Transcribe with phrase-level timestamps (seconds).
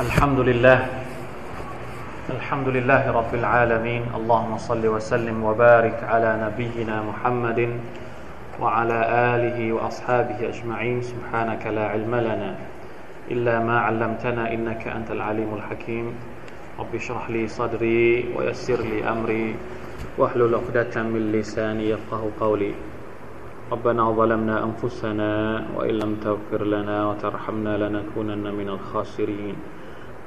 [0.00, 0.80] الحمد لله
[2.36, 7.60] الحمد لله رب العالمين اللهم صل وسلم وبارك على نبينا محمد
[8.60, 8.98] وعلى
[9.36, 12.50] آله وأصحابه أجمعين سبحانك لا علم لنا
[13.28, 16.06] إلا ما علمتنا إنك أنت العليم الحكيم.
[16.80, 19.54] رب اشرح لي صدري ويسر لي أمري
[20.18, 22.72] واحلل عقدة من لساني يفقه قولي.
[23.72, 25.30] ربنا ظلمنا أنفسنا
[25.76, 29.56] وإن لم تغفر لنا وترحمنا لنكونن من الخاسرين.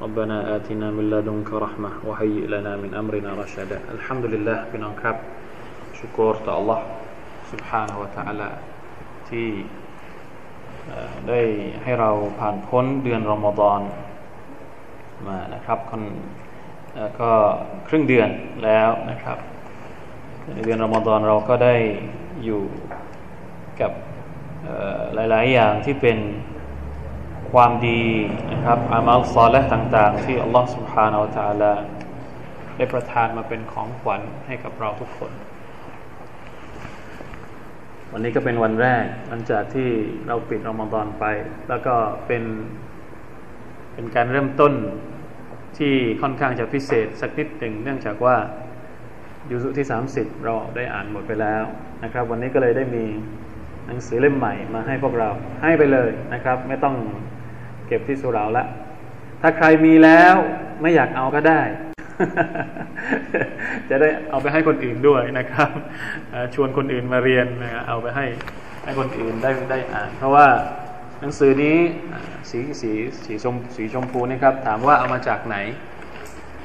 [0.05, 5.17] ربنا آتنا من لدنك رحمة وهيئ لنا من أمرنا رشدا الحمد لله พี่น้องครับ
[5.99, 6.81] ชุกรต่อ Allah
[7.51, 8.49] سبحانه และ تعالى
[9.29, 9.49] ที่
[11.29, 11.41] ได้
[11.83, 13.81] ให้เราผ่านพ้นเดือนรอมฎอน
[15.27, 16.03] มานะครับคน
[17.21, 17.31] ก็
[17.89, 18.29] ครึ่งเดือน
[18.65, 19.39] แล้วนะครับ
[20.55, 21.75] ในเดือนรอมฎอนเราก็ได้
[22.45, 22.63] อยู่
[23.81, 23.93] กับ
[25.15, 26.19] หลายๆอย่างที่เป็น
[27.53, 28.03] ความดี
[28.53, 31.73] นะครับอามัลซอลและต่างๆ ที่อัลลอฮฺ سبحانه และ تعالى
[32.77, 35.33] ได้ประทานมาเป็นของขวัญให้กับเราทุกคน
[38.13, 39.89] วันนี้ก็เป็นวันแรกหลังจากที่
[40.29, 41.25] เราปิดรอมฎอนไป
[41.69, 41.95] แล้วก็
[42.27, 42.45] เป็น
[43.95, 44.73] เป็นการเริ่มต้น
[45.79, 48.37] ที่ค่อนข้างจะพิเศษสักนิดหนึ่งเนื่องจากว่า
[49.51, 51.65] ยูสุที่ 30 เราได้อ่านหมดไปแล้ว
[52.05, 53.05] นะครับ วันนี้ก็เลยได้มี
[53.87, 55.31] หนังสือเล่มใหม่มาให้พวกเรา
[55.63, 56.97] ให้ไปเลยนะครับ ไม่ต้อง
[57.88, 58.66] เก็บที่สุราละ
[59.42, 60.36] ถ้าใครมีแล้ว
[60.82, 61.62] ไม่อยากเอาก็ได้
[63.90, 65.70] จะได้เอาไปให้คนอื่นด้วยนะครับ
[66.56, 68.26] ชวนคนอื่นมาเรียนนะเอาไปให้
[68.84, 70.48] ให้คนอื่นได้ได้อ่าน เพราะว่า
[71.22, 71.78] หนังสือนี้
[72.50, 72.92] สีสี
[73.26, 75.58] สีชมสีชมพูนี่ครับ ถามว่าเอามาจากไหน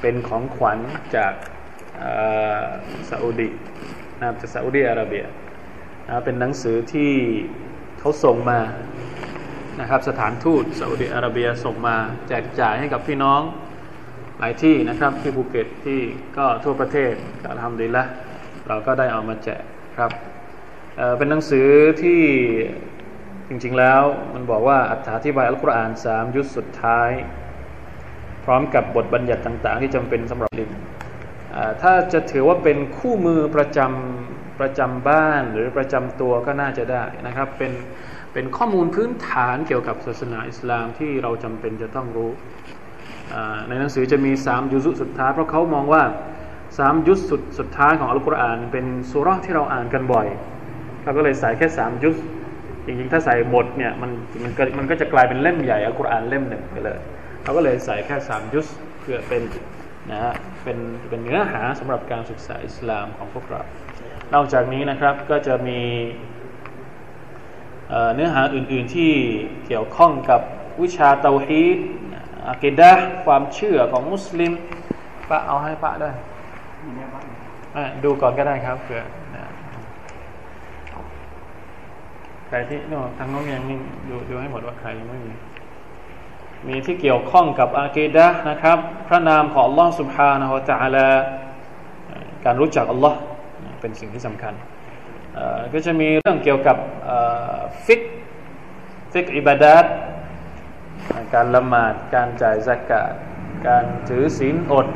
[0.01, 0.79] เป็นของขวัญ
[1.15, 1.33] จาก
[3.09, 3.49] ซาอุดี
[4.19, 5.25] นะครับจากซาอุดีอาระเบีย
[6.07, 7.11] นะเป็นหนังสือที่
[7.99, 8.59] เขาส่งมา
[9.79, 11.95] นะครับสถานทูตซาอุดิอาระเบียส่งมา
[12.27, 13.41] แจกจ่ายให้กับพี่น้อง
[14.39, 16.01] หลายที่นะครับที่ภูเก็ตที่
[16.37, 17.13] ก็ทั่วประเทศ
[17.43, 18.03] ก็ทำดีละ
[18.67, 19.61] เราก็ได้เอามาแจก
[19.97, 20.11] ครับ
[20.97, 21.67] เเป็นหนังสือ
[22.01, 22.21] ที่
[23.49, 24.01] จริงๆแล้ว
[24.33, 27.09] มันบอกว่าอัธิบายอัลกุรอานสามยุคสุดท้าย
[28.45, 30.71] พร้อมกับบทบัญญัติต่าง ๆ ที่จำเป็นสำหรับลิม
[31.81, 37.71] ถ้าจะถือว่าเป็นคู่มือประจำประจำบ้านหรือประจำตัวก็น่าจะได้นะครับเป็น
[38.33, 42.31] เป็นข้อมูลพื้นฐานเกี่ยวกับศาสนาอิสลามที่เราจำเป็นจะต้องรู้
[43.67, 46.03] ในหนังสือจะมีสามยุสุสุดท้าย เพราะเขามองว่า
[46.77, 50.27] สามยุสสุดสุดท้ายของอัลกุรอาน เป็นสุราที่เราอ่านกันบ่อย
[51.01, 52.15] เขาก็เลยใส่แค่สามยุส
[52.85, 54.11] จริงๆ ถ้าใส่หมดเนี่ยมัน
[54.43, 56.99] มันก็มันก็จะกลายเป็นเล่มใหญ่อัลกุรอานเล่มหนึ่งไปเลย
[57.43, 58.67] เขาก็เลยใส่แค่สามยุส
[59.01, 59.41] เพื่อเป็น
[60.11, 60.77] นะฮะเป็น
[61.09, 63.61] เป็นเนื้อหาสำหรับการศึกษาอิสลามของพวกเรา
[64.33, 65.79] นอกจากนี้นะครับก็จะมี
[68.15, 69.11] เนื้อหาอื่นๆที่
[69.67, 70.41] เกี่ยวข้องกับ
[70.81, 71.77] วิชาเตาฮีด
[72.49, 72.91] อะกิดะ
[73.25, 74.51] ความเชื่อของมุสลิม
[75.29, 76.15] ปะเอาให้ปะด้วย
[78.03, 79.01] ดูก่อนก็ได้ครับเผื่อ
[82.47, 83.77] ใครที่นทั้งน้องยังนี่
[84.09, 85.33] ดูดูให้หมดว่าใครยังไม่มี
[86.67, 88.77] มีที่เกี่ยวข้องกับอากีดะนะครับ
[89.07, 91.07] พระนามของอัลลอฮ์สุบฮานะฮะตะอาลา
[92.45, 93.17] การรู้จักอัลลอฮ์
[93.81, 94.53] เป็นสิ่งที่สำคัญ
[95.73, 96.77] ก็จะมีเรื่องเกี่ยวกับ
[97.85, 98.01] ฟิกฮ์
[99.13, 99.85] ฟิกฮ์อิบาดัต
[101.33, 103.13] การละหมาด การจ่ายซะกาต
[103.67, 104.87] การถือศีลอด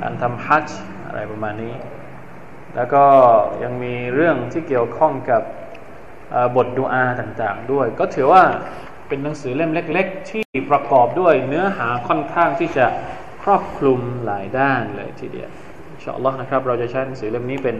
[0.00, 1.74] การทำฮัจจ์อะไรประมาณนี้
[2.76, 3.04] แล้วก็
[3.62, 5.42] ยังมีเรื่องที่เกี่ยวข้องกับ
[6.56, 8.42] บทดุอาอ์ต่างๆด้วย ก็ถือว่า
[9.08, 12.86] เป็นหนังสือเล่มเล็ก ๆ ที่ประกอบด้วยเนื้อหาค่อนข้างที่จะ
[13.42, 15.50] ครอบคลุมหลายด้านเลยทีเดียว
[16.02, 17.76] إن شاء اللهนะครับ เราจะใช้หนังสือเล่มนี้เป็น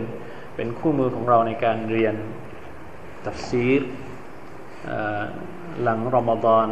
[0.56, 2.14] เป็นคู่มือของเราในการเรียน
[3.24, 3.82] ตัฟซีร
[5.82, 6.68] หลังรอมฎอน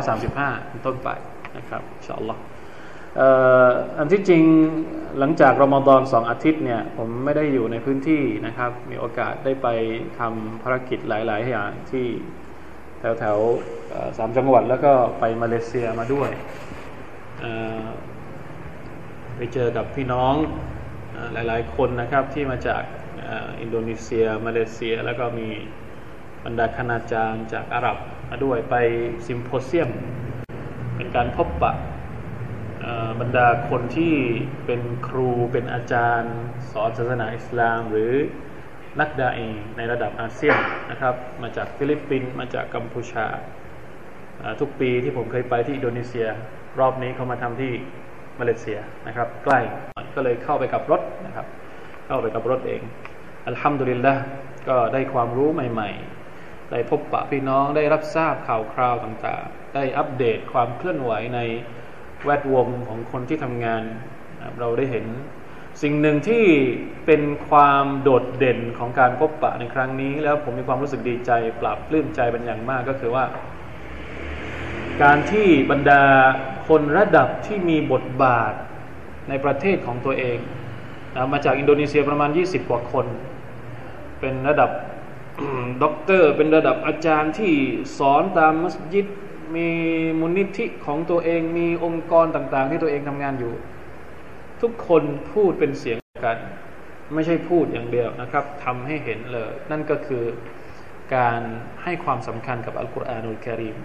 [0.00, 1.08] 1435ต้นไป
[1.56, 2.40] นะครับอินชาอัลลอฮ์
[3.98, 4.42] อันที่จริง
[5.18, 9.68] หลังจากรอมฎอนสองอาทิตย์เนี่ยผมไม่ได้อยู่ในพื้นที่นะครับ มีโอกาสได้ไป
[10.18, 12.06] ทำภารกิจหลาย ๆ อย่างที่
[12.98, 13.38] แถวแถว
[14.18, 16.30] สามจังหวัดแล้วก็ไปมาเลเซียมาด้วย
[19.54, 20.34] เจอกับพี่น้อง
[21.32, 22.82] หลาย ๆ คนนะครับที่มาจาก
[23.60, 25.48] อินโดนีเซีย มาเลเซีย แล้วก็มี
[26.44, 27.96] บรรดาคณาจารย์จากอาหรับ
[28.30, 28.74] มาด้วยไป
[29.26, 29.90] symposium
[30.96, 31.72] เป็นการพบปะ
[33.20, 34.14] บรรดาคนที่
[34.66, 36.34] เป็นครูเป็นอาจารย์
[36.72, 38.12] สอนศาสนาอิสลาม หรือ
[39.00, 40.58] นักดาอีย์เองในระดับอาเซียน
[40.90, 43.26] นะครับ มาจากฟิลิปปินส์มาจากกัมพูชา
[44.60, 46.26] ทุกปีที่ผมเคยไปที่อินโดนีเซีย
[46.80, 47.72] รอบนี้เขามาทำที่
[48.40, 49.60] มาเลเซียนะครับ ใกล้
[50.14, 51.46] ก็เลยเข้าไปกับรถนะครับ
[52.06, 52.82] เข้าไปกับรถเอง
[53.46, 54.14] อัลฮัมดุลิลละ
[54.68, 55.90] ก็ได้ความรู้ใหม่
[56.30, 61.40] ๆ ได้พบปะพี่น้องได้รับทราบข่าวคราวต่างๆ ได้อัปเดตความเคลื่อนไหวใน
[62.24, 63.82] แวดวงของคนที่ทำงาน
[64.60, 65.06] เราได้เห็น
[65.82, 66.44] สิ่งหนึ่งที่
[67.06, 71.30] เป็นความโดดเด่นของการพบปะในครั้งนี้ แล้วผมมีความรู้สึกดีใจ
[71.60, 73.24] ปลาบปลื้มใจเป็นอย่างมากก็คือว่า
[75.02, 76.02] การที่บรรดา
[76.68, 78.54] คนระดับที่มีบทบาท
[79.28, 80.38] ในประเทศของตัวเอง
[81.14, 83.06] นะมาจากอินโดนีเซียประมาณ 20 กว่าคน
[84.20, 84.70] เป็นระดับ
[85.82, 87.54] ด็อกเตอร์ เป็นระดับอาจารย์ที่
[87.98, 89.06] สอนตามมัสยิด
[89.56, 89.68] มี
[90.20, 93.54] มูลนิธิของตัวเองมีองค์กรต่าง ๆ ที่ตัวเองทำงานอยู่
[94.62, 96.38] ทุกคนพูดเป็นเสียงเดียวกัน
[97.14, 100.24] ไม่ใช่พูดอย่างเดียวนะครับทำให้เห็นเลย นั่นก็คือ
[101.16, 101.40] การ
[101.82, 103.76] ให้ความสำคัญกับอัลกุรอานุลกิริม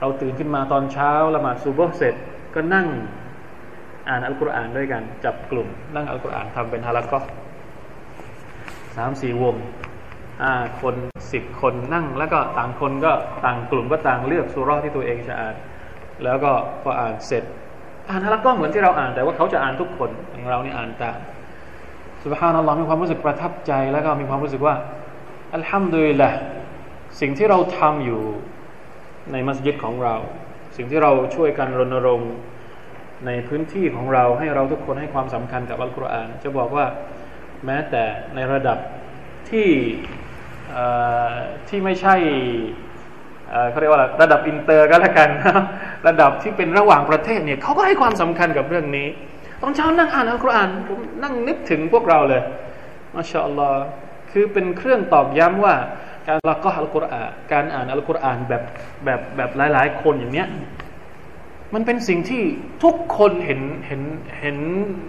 [0.00, 2.14] เราตื่นขึ้นมาตอนเช้าละหมาดซูบฮ์เสร็จ
[2.54, 2.86] ก็นั่ง
[4.08, 7.18] อ่านอัลกุรอานด้วยกัน จับกลุ่ม นั่งอัลกุรอานทำเป็นฮารัก็
[8.96, 9.56] สามสี่วง
[10.42, 10.94] อ่าคน
[11.32, 13.12] สิบคนนั่ง แล้วก็ต่างคนก็
[13.44, 15.54] ต่างกลุ่มก็ต่างเลือกสุราที่ตัวเองจะอ่าน
[16.24, 16.50] แล้วก็
[16.82, 17.44] พออ่านเสร็จ
[18.08, 21.18] อ่านฮารัก็เหมือนที่เราอ่านแต่ว่าเขาจะอ่านทุกคนอย่างเรานี่อ่านตาม
[22.24, 24.74] สุบฮานัลลอฮ์มีความรู้สึกประทับใจแล้วก็มีความรู้สึกว่า
[25.54, 26.30] อัลฮัมดุลิลละ
[27.20, 28.22] สิ่งที่เราทำอยู่
[29.32, 30.14] ในมัสยิดของเรา
[30.76, 32.32] สิ่งที่เราช่วยกันรณรงค์
[33.26, 36.86] ในพื้นที่ของเราให้เราทุกคนให้ความสำคัญกับอัลกุรอานจะบอกว่า
[37.66, 38.04] แม้แต่
[38.34, 38.78] ในระดับ
[39.50, 39.68] ที่
[41.68, 42.14] ที่ไม่ใช่
[43.70, 45.28] เขาเรียกว่าระดับอินเตอร์ก็แล้วกัน
[46.08, 49.08] ระดับที่เป็นระหว่างประเทศเนี่ยเขาก็ให้ความสำคัญกับเรื่องนี้
[49.62, 52.42] ตอนเช้านั่งอ่านอัลกุรอานผมนั่งนึกถึงพวกเราเลย
[53.14, 53.82] ما شاء الله
[54.30, 55.74] คือเป็นเครื่องตอบย้ำว่า
[56.28, 58.62] การ حلقة อัลกุรอานการอ่านอัลกุรอานแบบ
[59.04, 60.48] แบบแบบหลาย ๆ คนอย่างเนี้ย
[61.74, 62.42] มันเป็นสิ่งที่
[62.84, 64.02] ทุกคนเห็นเห็น
[64.40, 64.56] เห็น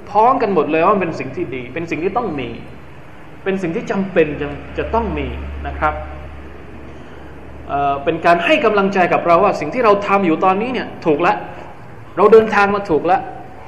[0.10, 2.50] พ้องกันหมดเลยว่าเป็นสิ่งที่ดี เป็นสิ่งที่ต้องมี
[3.44, 5.28] เป็นสิ่งที่จำเป็นจะจะต้องมี
[5.68, 5.94] นะครับ
[7.68, 11.38] เเป็นการให้กำลังใจกับเราว่า สิ่งที่เราทำอยู่ตอนนี้เนี่ยถูกแล้ว
[12.18, 13.22] เราเดินทางมาถูกแล้ว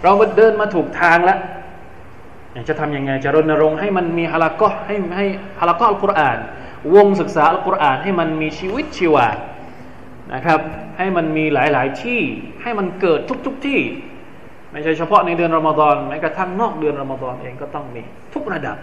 [0.04, 1.40] เรามาเดินมาถูกทางแล้ว
[2.70, 5.26] จะทำยังไงจะรณรงค์ให้มันมีฮาลาก็ให้ให้
[5.60, 6.38] ฮาลาก็อัลกุรอาน
[6.96, 9.28] วงศึกษาอัลกุรอานให้มันมีชีวิตชีวา
[10.34, 10.60] นะครับ
[10.98, 12.22] ให้มันมีหลาย ๆ ที่
[12.62, 13.80] ให้มันเกิดทุกๆที่
[14.72, 18.02] ไม่ใช่เฉพาะในเดือนรอมฎอนแม้กระทั่งนอกเดือนรอมฎอนเองก็ต้องมี
[18.34, 18.78] ทุกระดับ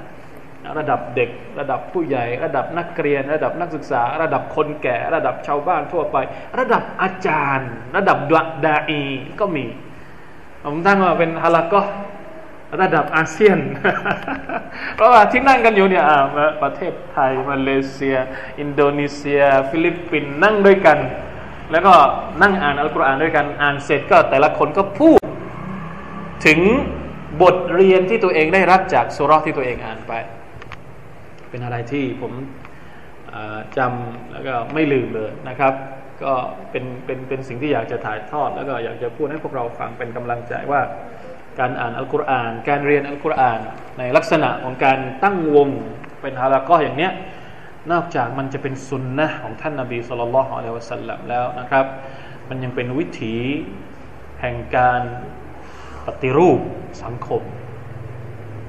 [0.78, 1.30] ระดับเด็ก
[1.60, 6.16] ระดับผู้ใหญ่ ระดับนักเรียน ระดับนักศึกษา ระดับคนแก่ ระดับชาวบ้านทั่วไป
[6.58, 9.02] ระดับอาจารย์ ระดับดาอี
[9.40, 9.66] ก็มี
[10.64, 11.80] ผมตั้งว่าเป็นحلقة
[12.80, 13.58] ระดับอาเซียน
[14.96, 16.04] เพราะว่าที่นั่งกันอยู่เนี่ย
[16.62, 18.16] ประเทศไทย มาเลเซีย
[18.60, 20.98] อินโดนีเซีย ฟิลิปปินส์นั่งด้วยกัน
[21.72, 21.94] แล้วก็
[22.42, 25.20] นั่งอ่านอัลกุรอานด้วยกันอ่านเสร็จก็แต่ละคนก็พูด
[26.46, 26.58] ถึง
[27.42, 30.12] บทเรียนที่ตัวเองได้รับจากสุรที่ตัวเองอ่านไป
[31.50, 32.32] เป็นอะไรที่ผม
[33.76, 35.72] จำแล้วก็ไม่ลืมเลยนะครับ
[36.22, 36.32] ก็
[36.70, 40.80] เป็นเป็นเป็นสิ่งที่อยากจะถ่ายทอด แล้วก็อยากจะพูดให้พวกเราฟังเป็นกำลังใจว่า
[41.60, 43.60] การอ่านอัลกุรอาน การเรียนอัลกุรอาน
[43.98, 45.68] ในลักษณะของการตั้งวง
[46.20, 47.12] เป็นฮาราก็อย่างเนี้ย
[47.92, 51.86] นอกจากมันจะเป็นสุนนะของท่านนาบีสุลต่านละฮ์อะลัยวะสัลลัมแล้วนะครับ
[52.48, 53.34] มันยังเป็นวิถี
[54.40, 55.02] แห่งการ
[56.06, 56.60] ปฏิรูป
[57.04, 57.42] สังคม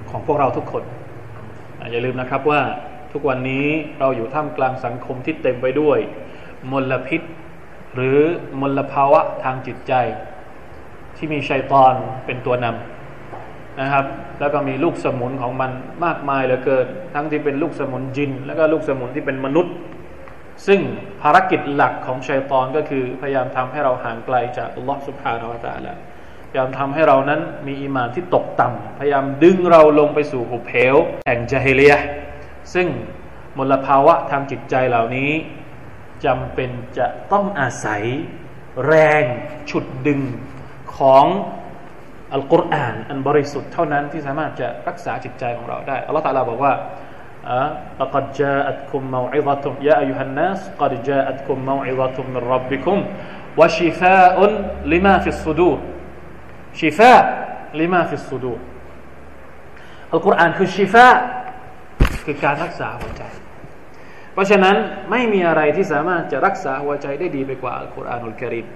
[0.09, 0.83] ของพวกเราทุกคน
[1.91, 2.61] อย่าลืมนะครับว่า
[3.13, 3.65] ทุกวันนี้
[3.99, 5.99] เราอยู่ท่ามกลางสังคมที่เต็มไปด้วย
[6.71, 7.21] มลพิษ
[7.95, 8.19] หรือ
[8.61, 9.93] มลภาวะทางจิตใจ
[11.19, 11.93] ที่มีชัยตอน
[12.25, 14.05] เป็นตัวนำนะครับ
[14.39, 15.71] แล้วก็มีลูกสมุนของมัน
[16.05, 19.73] มากมายเหลือเกิน ทั้งที่เป็นลูกสมุนจิน แล้วก็ลูกสมุนที่เป็นมนุษย์
[20.67, 20.79] ซึ่ง
[21.21, 25.97] ภารกิจหลักของชัยตอนก็คือพยายามทำให้เราห่างไกลจากอัลลอฮฺสุบฮานาอัลลอฮฺ
[26.49, 30.95] พยายามทำให้เรานั้นมีอิมานที่ตกต่ำพยายามดึงเราลงไปสู่หุบเหว
[31.25, 31.95] แห่งจาฮิเลีย
[32.73, 32.87] ซึ่ง
[33.57, 35.31] มลภาวะทางจิตใจเหล่านี้
[36.25, 38.03] จำเป็นจะต้องอาศัย
[38.87, 39.23] แรง
[39.69, 40.21] ฉุดดึง
[40.97, 41.25] ของ
[42.33, 46.73] อัลกุรอานอันบริสุทธิ์เท่านั้นที่สามารถจะรักษาจิตใจของเราได้อัลลอฮฺตาลาบอกว่า
[48.01, 56.90] لقد جاءتكم موعظة يا أيها الناس قد جاءتكم موعظة من ربكم وشفاء لما في الصدور شفاء
[56.90, 58.53] لما في الصدور
[60.13, 61.07] อัลกุรอานคือ شفاء
[62.25, 63.23] คือการรักษาหัวใจ
[64.33, 64.75] เพราะฉะนั้น
[65.11, 68.67] ไม่มีอะไรที่สามารถจะรักษาหัวใจได้ดีไปกว่าالقرآن الكريم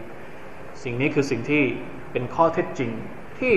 [0.83, 1.63] สิ่งนี้คือสิ่งที่
[2.13, 2.91] เป็นข้อเท็จจริง
[3.39, 3.55] ที่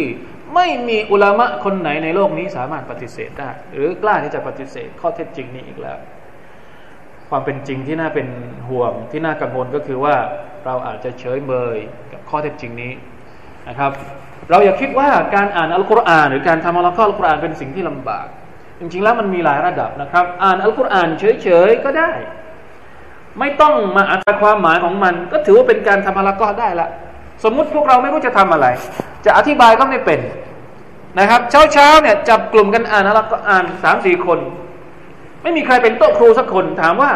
[0.55, 5.99] ไม่มีอุลามะคนไหนในโลกนี้สามารถปฏิเสธได้ หรือกล้าที่จะปฏิเสธข้อเท็จจริงนี้อีกแล้ว
[7.31, 8.29] ความเป็นจริงที่น่าเป็น
[8.69, 10.17] ห่วงที่น่ากังวลก็คือว่า
[10.65, 11.79] เราอาจจะเฉยเมย
[12.13, 12.93] กับข้อเท็จจริงนี้
[13.69, 13.91] นะครับ
[14.51, 18.27] เราอย่าคิดว่าการอ่านอัลกุรอาน หรือการทำอัลกุรอานเป็นสิ่งที่ลำบาก
[18.81, 22.11] จริงๆแล้วมันมีหลายระดับนะครับ อ่านอัลกุรอานเฉยๆก็ได้
[23.39, 26.89] ไม่ต้องมาอธิบายความหมายของมัน ก็ถือว่าเป็นการทำพลากอได้ละ
[27.45, 28.67] สมมุติพวกเราไม่รู้จะทำอะไร
[29.27, 30.21] จะอธิบายก็ไม่เป็น
[31.19, 34.39] นะครับ เช้าเช้าเนี่ยจับกลุ่มกันอ่านแล้วก็อ่านสามสี่คน
[35.43, 37.11] ไม่มีใครเป็นโต๊ะครูสักคนถามว่า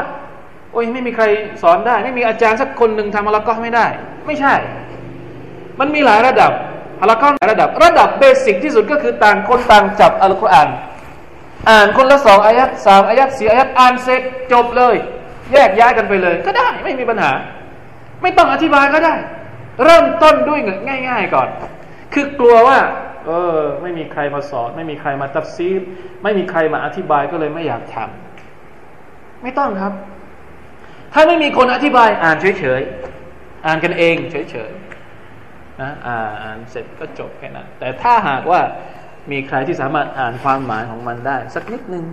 [0.73, 1.25] โอ้ยไม่มีใคร
[1.63, 3.87] สอนได้ ไม่มีอาจารย์สักคนหนึ่งทำอะลก็ไม่ได้
[4.27, 4.55] ไม่ใช่
[5.81, 6.53] มันมีหลายระดับ
[7.01, 10.69] อะลก็หลายระดับ ระดับเบสิกที่สุดก็คือต่างคนต่างจับอัลกุรอาน
[11.69, 14.23] อ่านคนละสองอายัดสามอายัดสี่อายัดอ่านเสร็จ
[14.53, 14.95] จบเลย
[15.53, 17.33] แยกย้ายกันไปเลย ก็ได้ไม่มีปัญหา
[18.23, 19.15] ไม่ต้องอธิบายก็ได้
[19.85, 20.61] เริ่มต้นด้วย
[21.09, 21.49] ง่าย ๆ ก่อน
[22.15, 22.79] คือกลัวว่า
[23.27, 25.69] เออ ไม่มีใครมาสอน ไม่มีใครมาตัดซี
[26.23, 29.93] ไม่มีใครมาอธิบายก็เลยไม่อยากทำไม่ต้องครับ
[31.13, 38.61] ถ้าไม่มีคนอธิบายอ่านเฉยๆอ่านกันเองเฉยๆนะอ่านเสร็จก็จบแค่นั้นแต่ถ้าหากว่า
[39.31, 42.05] มีใครที่สามารถอ่านความหมายของมันได้ สักนิดนึง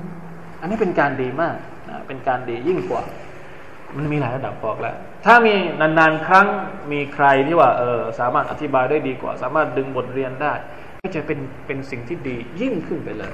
[0.62, 1.56] อันนี้เป็นการดีมาก
[1.90, 3.04] นะเป็นการดียิ่งกว่า
[3.98, 4.96] มันมีหลายระดับบอกแล้ว
[5.28, 6.48] ถ้ามีนานๆครั้ง
[6.92, 10.54] มีใครที่ว่าเออสามารถอธิบายได้ดีกว่า สามารถดึงบทเรียนได้
[11.04, 13.34] ก็จะเป็นเป็นสิ่งที่ดียิ่งขึ้นไปเลย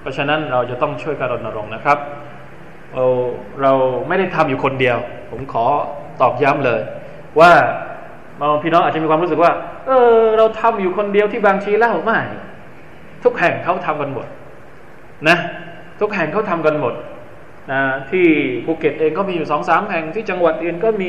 [0.00, 1.98] เพราะฉะนั้นเราจะต้องช่วยการรณรงค์นะครับ
[2.94, 3.04] เรา
[3.62, 3.72] เรา
[4.08, 4.98] ไม่ได้ทำอยู่คนเดียว
[5.30, 5.64] ผมขอ
[6.20, 6.80] ตอกย้ำเลย
[7.40, 7.50] ว่า
[8.40, 9.52] บางพี่น้องอาจจะมีความรู้สึกว่า
[9.86, 12.18] เออ เราทำอยู่คนเดียวที่บางชีเล่าไม่
[13.24, 14.26] ทุกแห่งเขาทำกันหมด
[15.28, 15.36] นะ
[16.00, 16.94] ทุกแห่งเขาทำกันหมด
[17.72, 18.26] นะที่
[18.64, 21.08] ภูเก็ตเองก็มีอยู่สองสามแห่งที่จังหวัดอื่นก็มี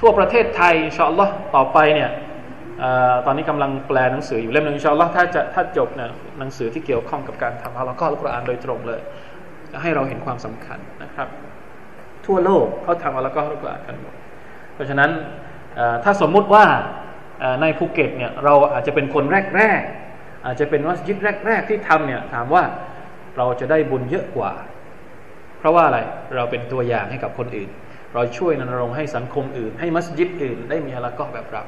[0.00, 2.10] ทั่วประเทศไทย إن شاء الله ต่อไปเนี่ย
[3.26, 9.00] ตอนนี้กำลังแปลหนังสืออยู่เล่มหนึ่ง إن شاء الله ถ้าจะถ้าจบเนี่ยหนังสือที่เกี่ยวข้องกับการทำ حلقة อัลกุรอานโดยตรงเลย
[9.82, 11.28] ให้เราเห็นความสำคัญนะครับ
[12.26, 14.14] ทั่วโลกเขาทำ حلقة อัลกุรอานกันหมด
[14.74, 15.10] เพราะฉะนั้น
[16.04, 16.64] ถ้าสมมุติว่า
[17.62, 19.24] ในภูเก็ตเนี่ยเราอาจจะเป็นคน
[19.56, 22.62] แรกๆอาจจะเป็นมัสยิดแรก ๆ ที่ทำเนี่ยถามว่า
[23.36, 24.52] เราจะได้บุญเยอะกว่า
[25.66, 25.98] ราะว่าอะไร
[26.36, 27.70] เราเป็นตัวอย่างให้กับคนอื่น
[28.14, 31.62] เราช่วยนรงให้สังคมอื่น ให้มัสยิดอื่น ได้มีอะลก็แบบเรา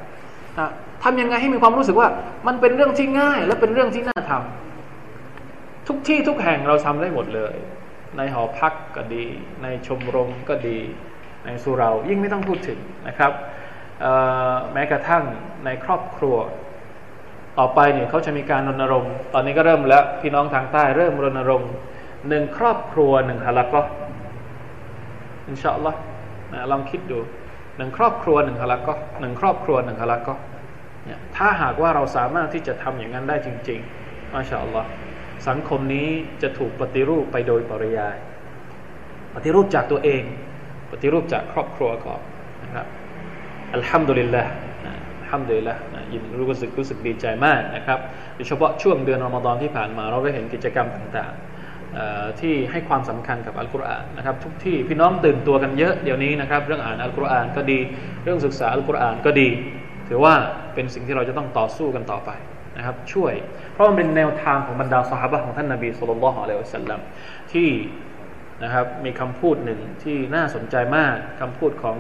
[1.02, 2.08] ทำยังไงให้มีความรู้สึกว่า
[2.46, 7.54] มันเป็นเรื่องที่ง่ายและเป็นเรื่องที่น่าทำทุกที่ทุกแห่งเราทำได้หมดเลย
[8.16, 9.26] ในหอพักก็ดี
[9.62, 10.78] ในชมรมก็ดี
[11.44, 12.78] ในสุรายิ่งไม่ต้องพูดถึง
[13.08, 13.32] นะครับ
[14.72, 15.24] แม้กระทั่ง
[15.64, 16.36] ในครอบครัว
[17.58, 21.70] ต่อไปเนี่ยเขาจะมีการรณรงค์ ตอนนี้ก็เริ่มแล้วพี่น้องทางใต้เริ่มรณรงค์
[22.28, 23.80] หนึ่งครอบครัวหนึ่งฮาลัก็
[25.48, 25.98] อินชาอัลลอฮ์
[26.52, 27.18] นะลองคิดดู
[27.78, 30.34] หนึ่งครอบครัวหนึ่งฮาลัก็หนึ่งครอบครัวหนึ่งฮาลัก็
[31.04, 34.88] เนี่ยถ้าหากว่าเราสามารถที่จะทำอย่างนั้นได้จริงๆมาชาอัลลอฮ์
[35.48, 36.08] สังคมนี้
[36.42, 38.16] จะถูกปฏิรูปไปโดยปริยาย
[39.34, 40.22] ปฏิรูปจากตัวเอง
[40.90, 42.20] ปฏิรูปจากครอบครัวก่อน
[42.64, 42.86] นะครับ
[43.74, 44.42] อัลฮัมดุลิลละ
[45.20, 45.74] อัลฮัมดุลิลละ
[46.12, 47.98] ยินรู้สึกรู้สึกดีใจมากนะครับ
[48.34, 51.57] โดยเฉพาะช่วงเดือนอมฎอนที่ผ่านมาเราได้เห็นกิจกรรมต่างๆ
[52.40, 57.78] ที่ให้ความสำคัญกับอัลกุรอานนะครับทุกที่พี่น้องตื่นตัวกันเยอะเดี๋ยวนี้นะครับ เรื่องอ่านอัลกุรอานก็ดี
[58.24, 59.48] เรื่องศึกษาอัลกุรอานก็ดี
[60.08, 60.34] ถือว่า
[60.74, 62.30] เป็นสิ่งที่เราจะต้องต่อสู้กันต่อไป
[62.76, 63.34] นะครับ ช่วย
[63.72, 67.00] เพราะมันเป็นแนวทางของบรรดาสหายของท่านนาบีสุลต่านละฮ์อะลัยฮิสัลลัม
[67.52, 67.70] ที่
[68.64, 71.96] นะครับมีคำพูดหนึ่งที่น่าสนใจมากคำพูดของ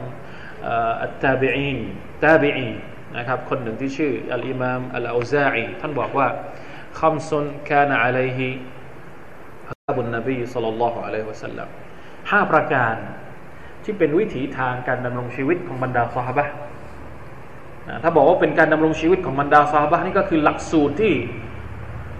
[1.02, 1.78] อัตตาบีอิน
[2.24, 2.70] ตาบีอิน
[3.16, 6.28] นะครับคนหนึ่งที่ชื่ออัลอิมามอัลอาซาอีท่านบอกว่า
[7.00, 8.48] คำซุนคานะอะลัยฮิ
[9.96, 11.68] บุญนบีสุลต่านละฮ์อะลัยฮิวะสัลลัม
[12.30, 12.94] ห้าประการ
[13.84, 16.46] ที่เป็นวิถีทางการดำรงชีวิตของบรรดาสหบะ
[18.02, 21.12] ถ้าบอกว่าเป็นการดำรงชีวิตของบรรดาสหบะนี่ก็คือหลักสูตรที่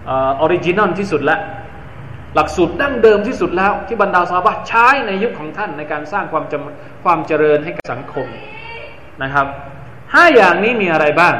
[0.08, 1.40] original ที่สุดแล้ว
[2.34, 6.44] หลักสูตรดั้งเดิมที่สุดแล้วที่บรรดาสหบะใช้ในยุคของท่านในการสร้างความ
[7.04, 8.26] ความเจริญให้กับสังคม
[9.22, 9.46] นะครับ
[10.14, 11.34] ห้าอย่างนี้มีอะไรบ้าง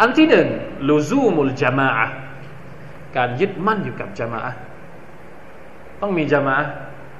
[0.00, 0.48] อันที่หนึ่ง
[0.88, 2.08] لزوم الجماعة
[3.16, 4.40] การยึดมั่นอยู่กับ جماعة
[6.02, 6.56] ต้องมี جماعة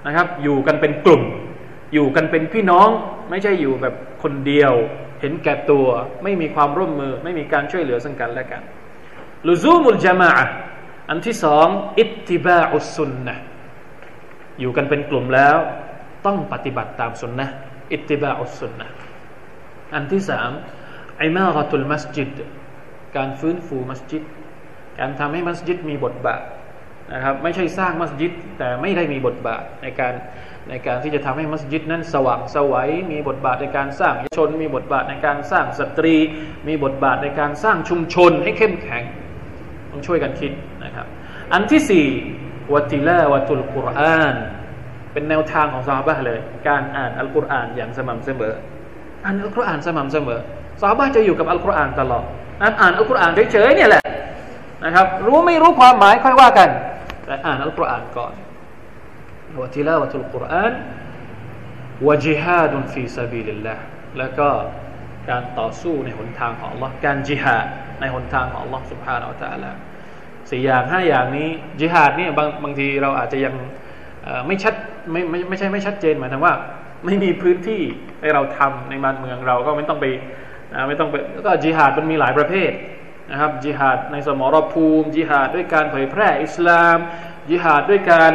[0.07, 1.23] นะครับ อยู่กันเป็นกลุ่ม
[1.95, 2.89] อยู่กันเป็นพี่น้อง
[3.31, 4.73] ไม่ใช่อยู่แบบคนเดียว
[5.21, 5.87] เห็นแก่ตัว
[6.23, 8.63] ไม่มีความร่วมมือ ไม่มีการช่วยเหลือซึ่งกันและกัน
[9.47, 10.31] لزوم الجماعة
[11.11, 11.67] อันที่สอง
[11.99, 13.37] اتباع السنة
[14.61, 15.57] อยู่กันเป็นกลุ่มแล้ว
[16.27, 17.49] ต้องปฏิบัติตามสุนนะ
[17.93, 18.89] اتباع السنة
[19.95, 20.51] อันที่สาม
[21.23, 22.31] عمارة المسجد
[23.17, 24.23] การฟื้นฟูมัสยิด
[24.99, 26.43] การทำให้มัสยิดมีบทบาท
[27.15, 30.15] นะครับไม่ใช่สร้างมัสยิดแต่ไม่ได้มีบทบาทในการ
[30.71, 36.15] ในการที่จะทำให้มัสยิดนั้นสว่างไสวมีบทบาทในการสร้างชน มีบทบาทในการสร้างสตรี
[36.69, 39.03] มีบทบาทในการสร้างชุมชนให้เข้มแข็ง
[39.91, 40.53] ต้องช่วยกันคิด
[40.85, 41.07] นะครับ
[41.53, 42.07] อันที่สี่
[42.75, 44.35] วัติลาวัตุลกุรอาน
[45.13, 48.55] เป็นแนวทางของซาบะเลย การอ่านอัลกุรอานอย่างสม่ำเสมอ
[49.25, 50.41] อ่านอัลกุรอานสม่ำเสมอ
[50.81, 52.25] ซาบะจะอยู่กับอัลกุรอานตลอด
[52.63, 54.05] นั้นอ่านอัลกุรอานเฉยๆเนี่ยแหละ
[54.85, 56.69] นะครับรู้ไม่รู้ความหมายค่อยว่ากัน
[57.26, 58.34] แต่อ่านอัลกุรอานก่อน
[59.62, 60.74] วะทิลาวะตุลกุรอาน
[62.08, 63.76] วะจิฮาดุนฟีซาบิลิลละ
[64.18, 64.48] แล้วก็
[65.30, 67.66] การต่อสู้ในหนทางของ Allah การจิฮาด
[68.00, 69.72] ในหนทางของ Allah سبحانه และ تعالى
[70.50, 71.50] สี่อย่างห้าอย่างนี้
[71.80, 73.54] จิฮาดนี่บางบางทีเราอาจจะยัง
[74.48, 74.74] ไม่ชัด
[75.12, 76.54] ไม่ไม่ไม่ใช่ไม่ชัดเจนหมายถึงว่า
[77.06, 77.82] ไม่มีพื้นที่
[78.22, 80.06] ให้เราทำในบ้านเมืองเราก็ไม่ต้องไป
[80.88, 82.72] ไม่ต้องไปก็จิฮาดมันมีหลายประเภท
[83.31, 86.97] นะครับจิฮาดในสมรภูมิจิฮาดด้วยการเผยแพร่อิสลาม
[87.49, 88.33] จิฮาดด้วยการ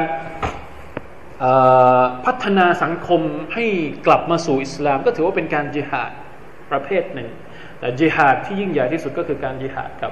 [2.26, 3.22] พัฒนาสังคม
[3.54, 3.66] ให้
[4.08, 6.12] กลับมาสู่อิสลาม ก็ถือว่าเป็นการจิฮาด
[6.72, 7.30] ประเภทหนึ่ง
[7.80, 10.12] แต่จิฮาดที่ยิ่งใหญ่ที่สุดก็คือการจิฮาดกับ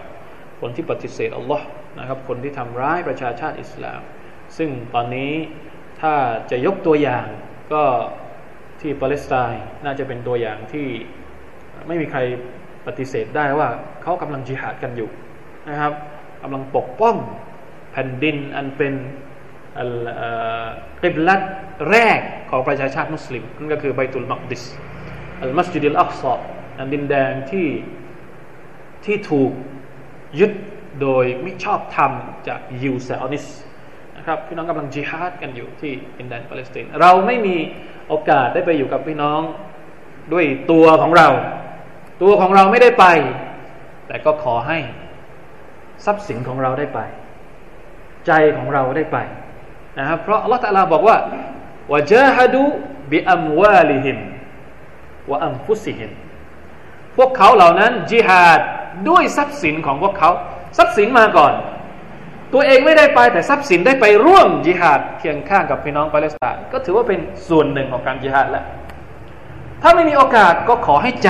[0.60, 1.66] คนที่ปฏิเสธอัลลอฮ์
[2.00, 4.02] นะครับคนที่ทำร้ายประชาชาติอิสลาม
[4.58, 5.32] ซึ่งตอนนี้
[6.02, 6.14] ถ้า
[6.52, 7.28] จะยกตัวอย่าง
[7.74, 7.84] ก็
[8.82, 10.88] ที่ปาเลสไตน์น่าจะเป็นตัวอย่างที่
[11.88, 12.20] ไม่มีใคร
[12.88, 13.70] ปฏิเสธได้ว่า
[14.02, 15.10] เขากำลังจิฮาดกันอยู่
[15.70, 15.94] นะครับ
[16.44, 17.16] กำลังปกป้อง
[17.92, 18.94] แผ่นดินอันเป็น
[21.02, 21.42] กิบลัด
[21.90, 22.20] แรก
[22.50, 24.64] ของประชาชาติมุสลิมนั่นก็คือไบตุลมักดิส
[25.42, 26.34] อัลมัสยิดิลอักซอ
[26.80, 27.68] อันดินแดงที่
[29.06, 29.52] ที่ถูก
[30.40, 30.52] ยึด
[31.02, 32.12] โดยม่ชอบธรรม
[32.48, 33.46] จากยิวซอนิส
[34.18, 37.56] นะครับพี่น้องกำลังจิฮาดกันอยู่ที่ดินแดนปาเลสไตน์เราไม่มี
[38.08, 39.42] โอกาสได้ไปอยู่กับพี่น้อง
[40.34, 41.28] ด้วยตัวของเรา
[42.22, 43.06] ตัวของเราไม่ได้ไป
[44.08, 44.78] แต่ก็ขอให้
[46.06, 47.00] ทรัพย์สินของเราได้ไป
[48.28, 49.18] ใจของเราได้ไป
[49.98, 51.18] นะครับเพราะอัลลอฮฺตะลาบอกว่า
[51.92, 52.64] วะจาฮดู
[53.12, 54.18] บิอัมวาลิฮิม
[55.32, 56.12] วะอัมฟุสิฮิม
[57.18, 58.60] พวกเขาเหล่านั้นจิฮาด
[59.10, 60.30] ด้วยทรัพย์สินของพวกเขา
[60.78, 61.54] ทรัพย์สินมาก่อน
[62.54, 68.66] ตัวเองไม่ได้ไปแต่ทรัพย์สินได้ไปร่วมจิฮาดเคียงข้างกับพี่น้องปาเลสไตน์ก็ถือว่าเป็นส่วนหนึ่งของการจิฮาดแล้ว
[69.82, 71.30] ถ้าไม่มีโอกาสก็ขอให้ใจ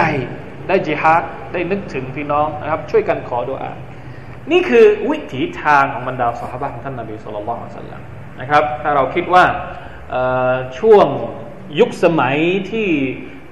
[0.70, 1.24] ได้จิฮาด
[1.54, 3.72] ได้นึกถึงพี่น้องนะครับ ช่วยกันขอดุอา
[4.52, 8.02] นี่คือวิถีทางของบรรดาสหายของท่านนบีสุลต่านสัลลัม
[8.40, 9.46] นะครับ ถ้าเราคิดว่า
[10.80, 11.08] ช่วง
[11.80, 12.38] ยุคสมัย
[12.72, 12.88] ที่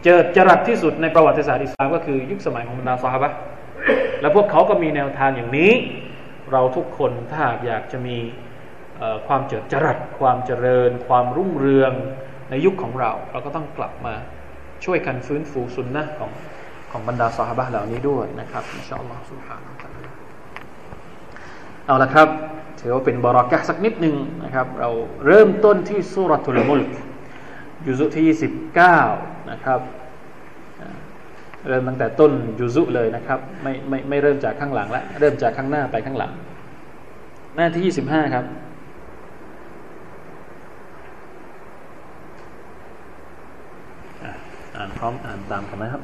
[0.04, 3.34] เจอจรัสที่สุดในประวัติศาสตร์อิสลามก็คือยุคสมัยของบรรดาสหาย
[4.22, 5.72] และพวกเขาก็มีแนวทางอย่างนี้
[6.52, 8.18] เราทุกคนถ้าอยากจะมี
[9.28, 11.94] ความเจิดจรัสความเจริญ ความรุ่งเรือง
[12.50, 14.16] ในยุคของเรา เราก็ต้องกลับมา
[14.86, 16.32] ช่วยกันฟื้นฟูสุนนะของ
[16.92, 19.72] ของบรรดาสหายเหล่านี้ด้วยนะครับอินชาอัลลอฮฺสุบฮานา
[21.86, 22.28] เอาละครับ
[22.80, 24.90] ถือว่าเป็นบารากะสักนิดหนึ่งนะครับ เรา
[25.26, 26.90] เริ่มต้นที่สุรทุลมุลก
[27.86, 29.00] ยุซุที่ยี่สิบเก้า
[29.52, 29.80] นะครับ
[31.68, 36.32] เริ่มตั้งแต่ต้นยุซุเลยนะครับไม่ไม่ไม่เริ่มจากข้างหลังแล้วเริ่มจากข้างหน้าไปข้างหลัง
[37.56, 38.46] หน้าที่ยี่สิบห้าครับ
[44.76, 46.04] อ่านพร้อมอ่านตามกันนะครับ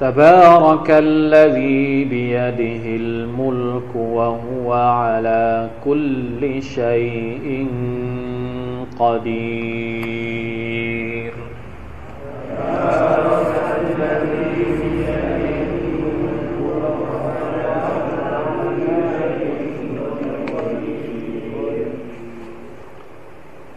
[0.00, 7.68] تبارك الذي بيده الملك وهو على كل شيء
[8.98, 10.34] قدير.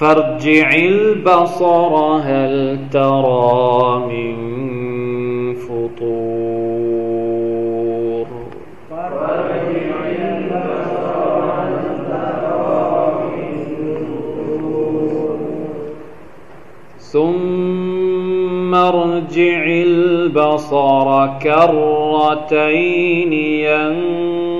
[0.00, 4.36] فارجع البصر هل ترى من
[5.54, 7.00] فطور؟
[16.98, 24.59] ثم ارجع البصر كرتين ينظر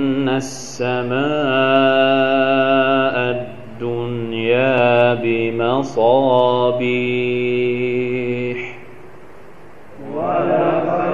[0.37, 1.21] السماء
[3.81, 6.61] الدنيا بمصابيح.
[10.15, 11.11] ولقد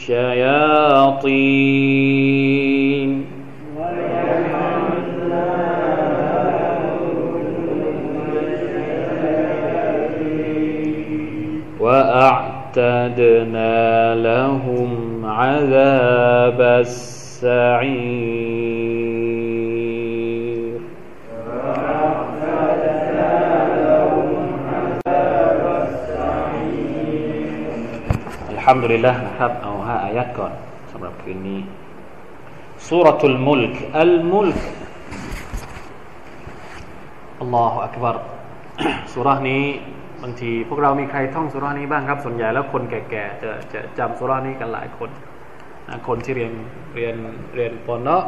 [12.16, 13.76] وأعتدنا
[14.28, 14.90] لهم
[15.40, 18.32] عذاب السعير
[28.54, 29.52] الحمد لله นะครับ
[30.04, 30.52] อายัดก่อน
[30.92, 31.60] สำหรับคืนนี้
[32.88, 34.60] สุรทุลมุลกอัลมุลก
[37.40, 38.16] อัลลอฮฺอักบาร
[39.13, 39.63] สุรานี้
[40.23, 45.09] บางทีพวกเรามีใครท่องสุรานี้บ้างครับ ส่วนใหญ่แล้วคนแก่ๆจะจะจำสุรานี้กันหลายคน
[46.07, 46.53] คนที่เรียน
[46.95, 47.15] เรียน
[47.55, 48.23] เรียนปอนเนาะ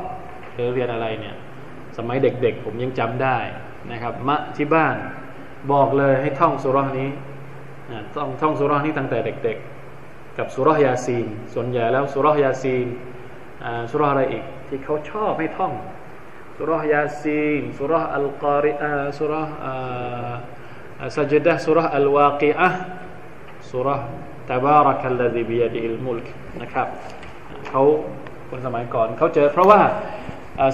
[0.54, 1.36] หรือเรียนอะไรเนี่ย
[1.98, 3.38] สมัยเด็กๆ ผมยังจำได้
[3.92, 4.96] นะครับ มะที่บ้าน
[5.72, 7.10] บอกเลยให้ท่องสุรานี้
[8.16, 12.88] ต้องท่องสุรานี้ตั้งแต่เด็กๆ กับสุรยาซีน ส่วนใหญ่แล้วสุรยาซีน
[13.92, 15.74] สุรอะไรอีกที่เขาชอบให้ท่อง
[16.62, 18.74] สุรยาซีนสุรอัลกอริ
[19.20, 19.34] สุร
[21.16, 22.70] สัจดะสุรอัลวากีอะ
[23.72, 23.88] สุร
[24.50, 26.28] ตบารักัลลดีบียดิลมุลก
[26.62, 26.88] นะครับ
[27.70, 27.82] เขา
[28.50, 29.82] คนสมัยก่อนเขาเจอเพราะว่า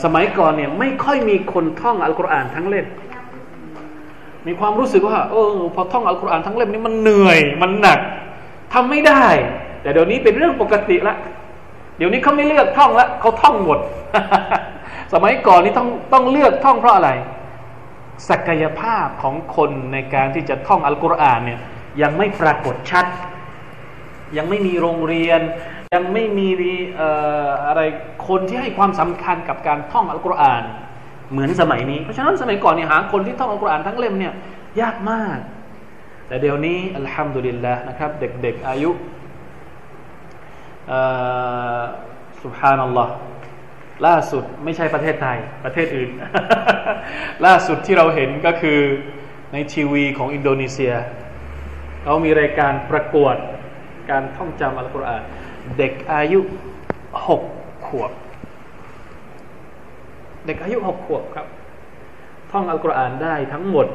[0.03, 2.87] สมัยก่อนเนี่ยไม่ค่อยมีคนท่องอัลกุรอานทั้งเล่ม
[4.47, 7.99] มีความรู้สึกว่าเออพอท่องอัลกุรอานทั้งเล่มนี้มันเหนื่อยมันหนัก
[8.73, 9.25] ทำไม่ได้
[9.81, 11.15] แต่เดี๋ยวนี้เป็นเรื่องปกติละ
[11.97, 13.79] เดี๋ยวนี้เขาไม่เลือกท่องละเขาท่องหมด
[15.13, 17.11] สมัยก่อนนี่ต้องต้องเลือกท่องเพราะอะไร
[18.29, 21.59] ศักยภาพของคนในการที่จะท่องอัลกุรอานเนี่ย
[22.01, 23.05] ยังไม่ปรากฏชัด
[24.37, 25.41] ยังไม่มีโรงเรียน
[25.93, 26.47] ยังไม่มี
[27.67, 27.81] อะไร
[28.27, 30.63] คนที่ให้ความสำคัญกับการท่องอัลกุรอาน
[31.31, 34.33] เหมือนสมัยนี้ เพราะฉะนั้นสมัยก่อนเนี่ยหาคนที่ท่องอัลกุรอานทั้งเล่มเนี่ย
[34.81, 35.37] ยากมาก
[36.27, 38.91] แต่เดี๋ยวนี้อัลฮัมดุลิลละนะครับ เด็กๆอายุ
[42.43, 43.13] สุบฮานัลลอฮ์
[44.05, 46.09] ล่าสุดไม่ใช่ประเทศไทยประเทศอื่น
[47.45, 48.79] ล่าสุดที่เราเห็นก็คือ
[49.53, 50.93] ในทีวีของอินโดนีเซีย
[52.03, 53.35] เขามีรายการประกวด
[54.09, 55.23] การท่องจำอัลกุรอาน
[55.77, 56.39] เด็กอายุ
[57.27, 57.43] หก
[57.87, 58.11] ขวบ
[60.45, 61.47] เด็กอายุหกขวบครับ
[62.51, 63.87] ท่องอัลกุรอานได้ทั้งหมด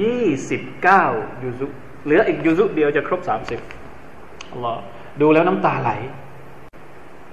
[0.00, 1.04] ยี่สิบเก้า
[1.42, 1.66] ยูซุ
[2.04, 3.60] เหลืออีกยูซุเดียวจะครบสามสิบ
[4.52, 4.80] อัลลอฮ์
[5.20, 5.90] ดูแล้วน้ำตาไหล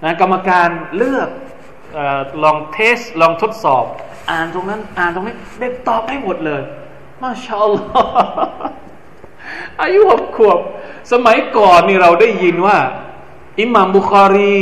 [0.03, 1.29] นะกรรมการเลือก
[2.43, 3.85] ลองเทสลองทดสอบ
[4.29, 6.61] อ่านตรงนั้นอ่านตรงนี้เด็กตอบได้หมดเลย
[7.21, 8.13] มาชาอัลลอฮ์
[9.81, 10.59] อายุหกขวบ
[11.11, 12.77] สมัยก่อนนี่เราได้ยินว่า
[13.59, 14.61] อิหมัมบุคารี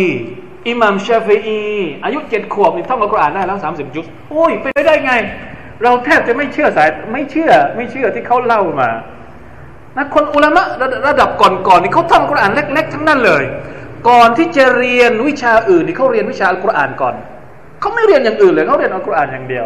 [0.68, 1.62] อิหมัมชาฟีอี
[2.06, 5.13] อายุเจ็ดขวบนี่ท่องอัลกุรอานได้แล้วสามสิบจุดโอ้ยไปได้ไง
[5.84, 8.90] เราแทบจะไม่เชื่อสายไม่เชื่อไม่เชื่อที่เขาเล่ามา
[9.98, 13.44] นะคนอุลามะระระดับก่อนๆนี่เขาทำอัลกุรอานเล็กๆทั้งนั้นเลย
[14.10, 17.16] ก่อนที่จะเรียนวิชาอื่นนี่เขาเรียนวิชาอัลกุรอานก่อน
[17.80, 19.66] เขาไม่เรียนอย่างอื่นเลยเขาเรียนอัลกุรอานอย่างเดียว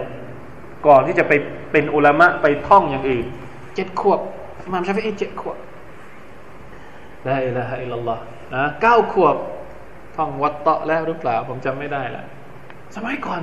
[0.88, 1.34] ก่อนที่จะไป
[1.72, 3.26] เป็นอุลามะไปท่องอย่างอื่น
[3.76, 4.20] เจ็ดขวบ
[4.74, 5.58] มามชาฟิอีเจ็ดขวบ
[7.26, 8.22] ได้ละอิลลัลลอฮ์
[8.56, 9.36] นะเก้าขวบ
[10.18, 12.24] ท่องวัตเตาะแล้วหรือเปล่า ผมจำไม่ได้ละ
[12.96, 13.42] สมัยก่อน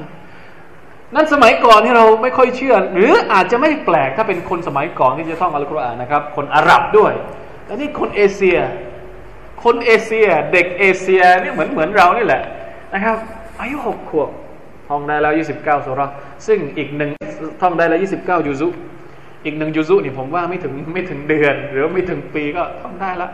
[1.14, 7.12] นั่นสมัยก่อนที่เราไม่ค่อยเชื่อ หรืออาจจะไม่แปลกถ้าเป็นคนสมัยก่อนที่จะท่องอัลกุรอานนะครับ คนอาหรับด้วย
[7.64, 8.58] แต่นี่คนเอเชีย
[9.64, 12.42] คนเอเชีย เด็กเอเชียนี่เหมือนเหมือนเรานี่แหละ
[12.92, 13.16] นะครับ
[13.60, 14.30] อายุหกขวบ
[14.88, 16.00] ท่องได้แล้วยี่สิบเก้าสุร
[16.46, 17.10] ซึ่งอีกหนึ่ง
[17.60, 18.68] ท่องได้แล้วยี่สิบเก้ายูซุ
[19.44, 23.28] อีกหนึ่งยูซุนี่ผมว่าไม่ถึงไม่ถึงเดือน หรือไม่ถึงปีก็ท่องได้ละ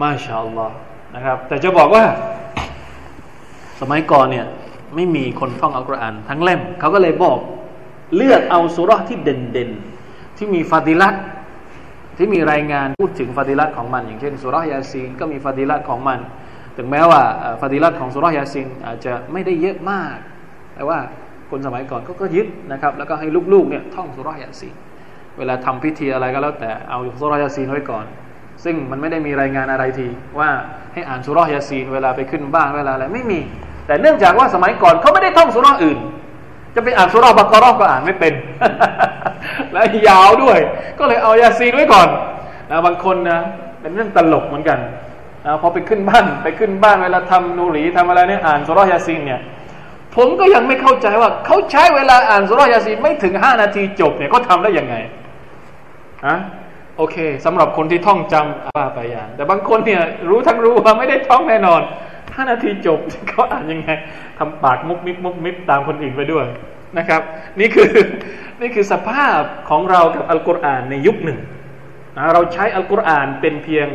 [0.00, 0.76] มาชาอัลลอฮ์
[1.14, 2.04] นะครับ แต่จะบอกว่า
[3.80, 4.46] สมัยก่อนเนี่ย
[4.94, 7.38] ไม่มีคนท่องอัลกุรอานทั้งเล่มเขาก็เลยบอก
[8.16, 11.14] เลือกเอาสุราที่เเด่นๆที่มี فضيلة
[12.16, 16.18] ที่มีรายงานพูดถึง فضيلة ของมัน อย่างเช่นสุรยาซีนก็มี فضيلة ของมัน
[16.76, 17.22] ถึงแม้ว่า
[17.60, 20.16] فضيلة ของสุรยาซีนอาจจะไม่ได้เยอะมาก
[20.74, 20.98] แต่ว่า
[21.50, 24.74] คนสมัยก่อนก็ก็ยึดนะครับแล้วก็ให้ลูกๆเนี่ยท่องสุรยาซีน
[25.38, 28.04] เวลาทำพิธีอะไรก็แล้วแต่เอาสุรยาซีนไว้ก่อน
[28.64, 30.50] ซึ่งมันไม่ได้มีรายงานอะไรทีว่า
[30.92, 33.40] ให้อ่านสุรยาซีนเวลาไปขึ้นบ้านเวลาอะไรไม่มี
[33.86, 35.98] แต่เนื่องจากว่าสมัยก่อนเขาไม่ได้ท่องสุรอื่น
[36.74, 38.32] จะไปอ่านสุราบักรอก็อ่านไม่เป็น
[39.72, 40.58] และยาวด้วย
[40.98, 42.08] ก็เลยเอายาซีนไว้ก่อน
[42.70, 43.40] นะบางคนนะ
[43.80, 44.78] เป็นเรื่องตลกเหมือนกัน
[45.46, 49.40] นะพอไปขึ้นบ้านไปขึ้นบ้านเวลาทำนูรีทำอะไรเนี่ยอ่านสุรายาซีนเนี่ย
[50.16, 54.94] ผมก็ยังไม่เข้าใจว่าเขาใช้เวลาอ่านสุรายาซีนไม่ถึงห้านาทีจบเนี่ยก็ทำได้ยังไง
[56.26, 56.38] ฮะ
[56.98, 61.82] โอเคสำหรับคนที่ท่องจำว่าไปอย่างแต่บางคนเนี่ยรู้ทั้งรู้ว่าไม่ได้ท่องแน่นอน
[62.34, 63.90] ห้านาทีจบเขาอ่านยังไง
[64.38, 66.46] ทำปากมุกมิบมุกมิบตามคนอื่นไปด้วย
[66.98, 67.22] นะครับ
[67.60, 67.90] นี่คือ
[68.60, 69.40] นี่คือสภาพ
[69.70, 71.38] ของเรากับอัลกุรอานในยุคหนึ่ง
[72.16, 73.88] นะเราใช้อัลกุรอานเป็นเพียง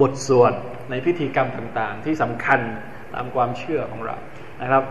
[0.00, 0.52] บทสวด
[0.90, 2.60] ในพิธีกรรมต่างๆ ที่สำคัญ
[3.14, 4.16] ตามความเชื่อของเรา
[4.62, 4.82] นะครับ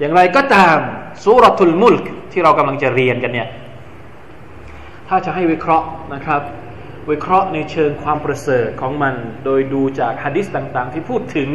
[0.00, 0.78] อย่างไรก็ตาม
[1.24, 3.48] สุรทุลมุลกที่เรากำลังจะเรียนกันเนี่ย
[5.08, 6.42] ถ้าจะให้วิเคราะห์นะครับ
[7.10, 9.14] วิเคราะห์ในเชิงความประเสริฐของมัน
[9.44, 11.48] โดยดูจากฮะดิษต่างๆ ที่พูดถึง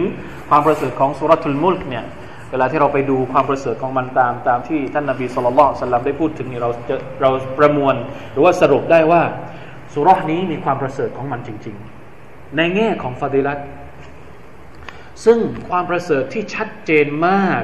[0.49, 2.05] ความประเสริฐของสุรทุลมุลกเนี่ย
[2.51, 7.95] เวลาที่เราไปดูความประเสริฐของมันตามตามที่ท่านนบีสุลต่านสัลลัมได้พูดถึงนี่เราจะเราประมวล
[8.31, 9.21] หรือว่าสรุปได้ว่า
[9.93, 11.75] สุรษนี้มีความประเสริฐของมันจริง
[12.15, 13.59] ๆ ในแง่ของฟาดิลัต
[15.25, 17.63] ซึ่งความประเสริฐที่ชัดเจนมาก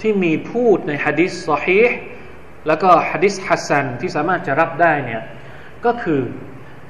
[0.00, 1.98] ที่มีพูดในฮะดิษซอฮีห์
[2.66, 5.22] แล้วก็ฮะดิษฮัสซันที่สามารถจะรับได้เนี่ย
[5.84, 6.20] ก็คือ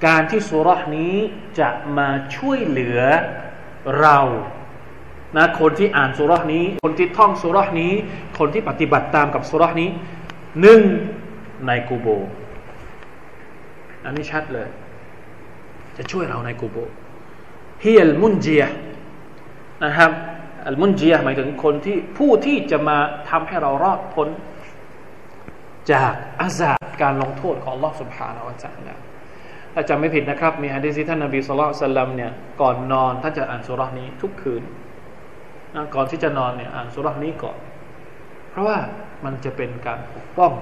[0.07, 1.15] การที่สุรษนี้
[1.61, 3.01] จะมาช่วยเหลือ
[4.01, 4.19] เรา
[5.37, 7.93] นะคนที่อ่านสุรานี้ คนที่ท่องสุรานี้
[8.39, 9.91] คนที่ปฏิบัติตามกับสุรานี้
[10.61, 10.83] หนึ่ง
[11.67, 12.07] ในกูโบ
[14.05, 14.69] อันนี้ชัดเลย
[15.97, 16.77] จะช่วยเราในกูโบ
[17.83, 18.65] ฮียลมุนเจีย
[19.85, 20.11] นะครับ
[20.67, 22.99] อัลมุนเจียหมายถึงคนที่ผู้ที่จะมา
[23.31, 24.29] ทำให้เรารอดพ้น
[25.93, 29.10] จากอาซาบการลงโทษของลอสุภาเราจารย์
[29.75, 34.63] ถ้าจำไม่ผิดนะครับ มีฮะดีษที่ท่านนบีสุลต่านเนี่ยก่อนนอนท่านจะอ่านสุรานี้ทุกคืน
[35.75, 37.59] นะก่อนที่จะนอนเนี่ยอ่านสุรานี้ก่อน
[38.51, 38.79] เพราะว่า
[39.25, 40.53] มันจะเป็นการปกป้อง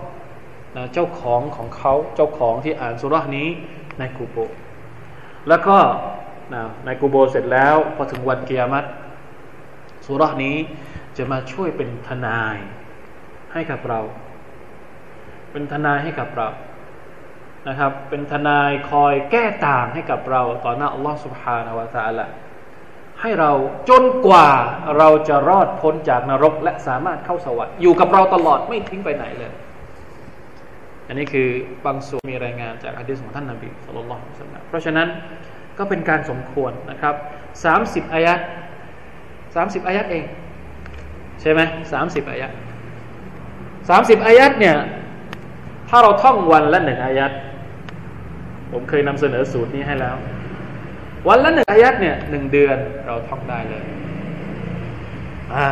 [0.76, 3.48] นะเจ้าของของเขาเจ้าของที่อ่านสุรานี้
[3.98, 4.36] ในกูโบ
[5.48, 5.76] แล้วก็
[6.54, 8.88] นะในกูโบเสร็จแล้วพอถึงวันเกียรติ
[10.06, 10.56] สุรานี้
[11.16, 12.56] จะมาช่วยเป็นทนาย
[13.52, 14.00] ให้กับเรา
[15.52, 16.48] เป็นทนายให้กับเรา
[17.68, 22.26] นะครับ เป็นทนายคอยแก้ต่างให้กับเราต่อหน้าอัลลอฮฺสุบฮานาวะตาละ
[23.20, 23.52] ให้เรา
[23.88, 24.48] จนกว่า
[24.98, 29.52] เราจะรอดพ้นจากนรก และสามารถเข้าสวรรค์อยู่กับเราตลอดไม่ทิ้งไปไหนเลย
[31.08, 31.48] อันนี้คือ
[31.86, 34.18] บางส่วนมีรายงานจากอะดีษของท่านนบีสุลต่า
[34.60, 35.08] นเพราะฉะนั้น
[35.78, 37.14] ก็เป็นการสมควรนะครับ
[37.64, 38.34] สามสิบอายะ
[39.54, 40.24] สามสิบอายะเอง
[41.40, 41.60] ใช่ไหม
[41.92, 42.48] สามสิบอายะ
[43.88, 44.76] สามสิบอายัดเนี่ย
[45.88, 47.32] ถ้าเราท่องวันละหนึ่งอายัด
[48.72, 50.16] ผมเคยนำเสนอสูตรนี้ให้แล้ว
[51.28, 53.84] วันละหนึ่งอายัดเนี่ยหนึ่งเดือนเราท่องได้เลย
[55.54, 55.68] อ่า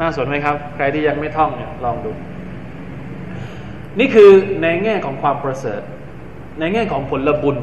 [0.00, 2.12] น่าสนไหมครับ ใครที่ยังไม่ท่องเนี่ยลองดู
[3.98, 4.30] นี่คือ
[4.62, 5.82] ในแง่ของความประเสริฐ
[6.60, 7.56] ในแง่ของผลบุญ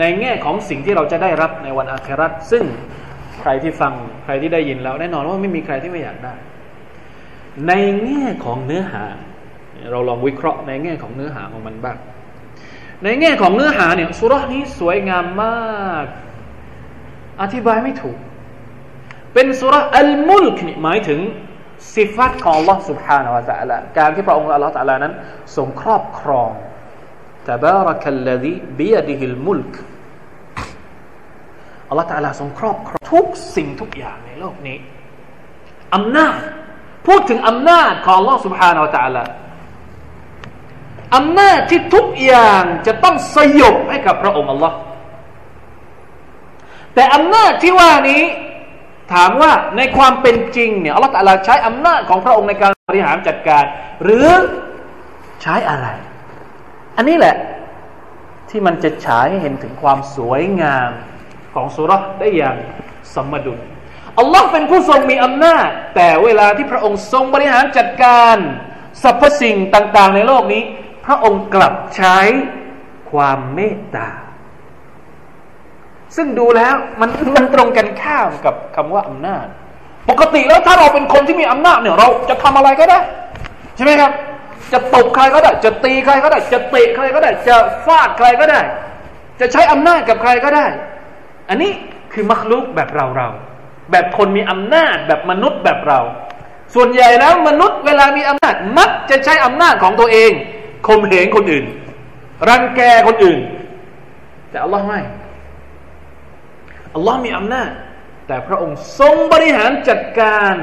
[0.00, 2.64] ในแง่ของสิ่งที่เราจะได้รับในวันอาคราตซึ่ง
[3.40, 3.92] ใครที่ฟัง
[4.24, 6.34] ใครที่ได้ยินแล้วแน่นอนว่าไม่มีใครที่ไม่อยากได้
[7.68, 7.72] ใน
[8.04, 9.04] แง่ของเนื้อหา
[9.90, 11.96] เราลองวิเคราะห์ในแง่ของเนื้อหาของมันบ้าง
[13.03, 16.05] ในแง่ของเนื้อหาเนี่ยสุรานี้สวยงามมาก
[17.41, 18.17] อธิบายไม่ถูก
[19.33, 21.19] เป็นสุรอัลมุลกนี่หมายถึง
[21.95, 25.13] สิฟัตของ Allah سبحانه และ تعالى การที่พระองค์ Allah تعالى นั้น
[25.55, 26.49] ทรงครอบครอง
[27.49, 29.73] تبارك الذي بيده الملك
[31.91, 34.77] Allah تعالى ทรงครอบครองทุกสิ่งทุกอย่างในโลกนี้
[35.95, 36.35] อำนาจ
[37.07, 39.23] พูดถึงอำนาจของ Allah سبحانه และ تعالى
[41.14, 44.72] อำนาจที่ทุกอย่างจะต้องสยบให้กับพระองค์ Allah
[46.94, 48.22] แต่อำนาจที่ว่านี้
[49.12, 53.64] ถามว่าในความเป็นจริงเนี่ยอัลลอฮฺตะลาใช้อำนาจของพระองค์ในการบริหารจัดการ
[54.04, 54.28] หรือ
[55.42, 55.86] ใช้อะไร
[56.96, 57.36] อันนี้แหละ
[58.50, 60.90] ที่มันจะฉายให้เห็นถึงความสวยงาม
[61.54, 62.56] ของสุรษได้อย่าง
[63.14, 63.58] สมดุล
[64.18, 68.36] อัลลอฮ์เป็นผู้ทรงมีอำนาจ แต่เวลาที่พระองค์ทรงบริหารจัดการ
[69.02, 70.62] สรรพสิ่งต่าง ๆ ในโลกนี้
[71.06, 72.18] พระองค์กลับใช้
[73.10, 74.08] ความเมตตา
[76.16, 79.46] ซึ่งดูแล้วมันมันตรงกันข้ามกับคำว่าอำนาจ
[80.10, 82.98] ปกติแล้วถ้าเราเป็นคนที่มีอำนาจเนี่ยเราจะทำอะไรก็ได้
[83.76, 84.12] ใช่ไหมครับ
[84.72, 88.60] จะตบใครก็ได้ จะตีใครก็ได้ จะเตะใครก็ได้ จะฟาดใครก็ได้
[89.40, 90.66] จะใช้อำนาจกับใครก็ได้
[91.48, 91.72] อันนี้
[92.12, 93.28] คือมักลุกแบบเราเรา
[93.90, 96.00] แบบคนมีอำนาจแบบมนุษย์แบบเรา
[96.74, 100.32] ส่วนใหญ่แล้วมนุษย์เวลามีอำนาจ มักจะใช้อำนาจของตัวเอง
[100.86, 101.66] ข่มเหงคนอื่น
[102.48, 103.38] รังแกคนอื่น
[104.50, 105.00] แต่อัลลอฮ์ไม่
[106.94, 107.70] อัลลอฮ์มีอำนาจ
[108.26, 110.54] แต่พระองค์ทรงบริหารจัดการ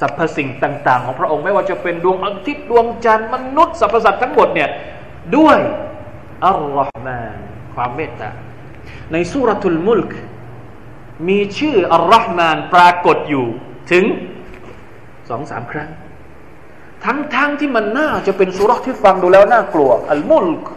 [0.00, 4.70] สรรพสิ่งต่าง ๆ ของพระองค์ไม่ว่าจะเป็นดวงอาทิตย์ดวงจันทร์มนุษย์สรรพสัตว์ทั้งหมดเนี่ย
[5.36, 5.58] ด้วย
[6.46, 7.36] อัลลอฮ์มาน
[7.74, 8.30] ความเมตตา
[9.12, 10.12] ในสุรทูลมุลก
[11.28, 13.46] มีชื่ออัลลอฮ์มานปรากฏอยู่
[13.90, 14.04] ถึง
[15.28, 15.88] สองสามครั้ง
[17.04, 20.68] ทั้งๆทที่มันน่าจะเป็นสุรที่ฟังดูแล้วน่ากลัว อัลมุลก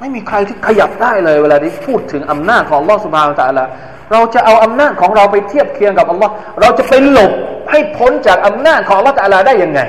[0.00, 3.64] ไม่มีใครที่ขยับได้เลยเวลาที่พูดถึงอำนาจของลอสุบานตะละ
[4.12, 7.32] เราจะเอาอำนาจของเราไปเทียบเคียงกับอัลลอฮ์เราจะไปหลบ
[7.70, 9.80] ให้พ้นจากอำนาจของอัลลอฮ์ตะลาได้ยังไง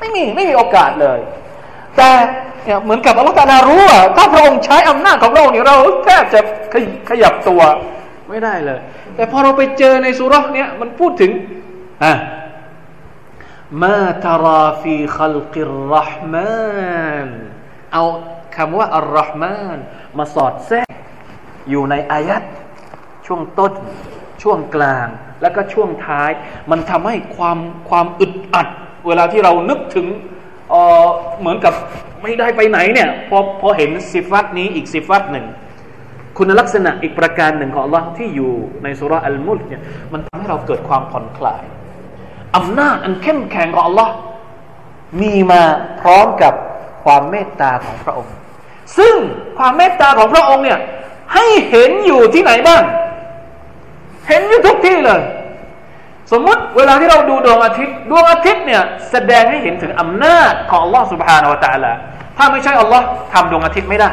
[0.00, 1.18] ไม่มีไม่มีโอกาสเลย
[1.96, 2.08] แต่
[2.84, 6.40] เหมือนกับอัลลอฮ์ตะลารู้ว่าถ้าพระองค์ใช้อำนาจของเราเนี่ยเราแทบจะ
[7.08, 7.60] ขยับตัว
[8.28, 8.80] ไม่ได้เลย
[9.16, 11.30] แต่พอเราไปเจอในสุรษเนี้ยมันพูดถึง
[12.04, 12.12] อะ
[13.82, 17.28] มาตาราฟีขัลกิรรห์มาน
[17.92, 18.04] เอา
[18.56, 19.78] คำว่าอัลรห์มาน
[20.18, 20.94] มาสอดแทรก
[21.70, 22.42] อยู่ในอายัด
[23.26, 23.72] ช่วงต้น
[24.42, 25.08] ช่วงกลาง
[25.42, 26.30] แล้วก็ช่วงท้าย
[26.70, 28.68] มันทำให้ความความอึดอัด
[29.06, 30.06] เวลาที่เรานึกถึง
[30.70, 31.74] เเหมือนกับ
[32.22, 35.46] ไม่ได้ไปไหนเนี่ยพอพอเห็นสิฟัตนี้อีกสิฟัตหนึ่ง
[36.38, 38.52] คุณลักษณะอีกประการหนึ่งของ Allah ที่อยู่
[38.82, 41.64] ในสุราอัลมุลเนี่ยมันทำให้เราเกิดความผ่อนคลาย
[42.55, 44.09] อำนาจอันเข้มแข็งของ Allah
[45.21, 45.61] มีมา
[46.01, 46.53] พร้อมกับ
[47.03, 48.33] ความเมตตาของพระองค์
[48.97, 49.15] ซึ่ง
[49.57, 50.79] ความเมตตาของพระองค์เนี่ย
[51.33, 52.83] ให้เห็นอยู่ที่ไหนบ้าง
[54.27, 55.21] เห็นอยู่ทุกที่เลย
[56.31, 61.93] สมมติเวลาที่เราดูดวงอาทิตย์ ดวงอาทิตย์เนี่ยแสดงให้เห็นถึงอำนาจของ Allah سبحانه และ تعالى
[62.37, 63.01] ถ้าไม่ใช่ Allah
[63.33, 64.09] ทำดวงอาทิตย์ไม่ได้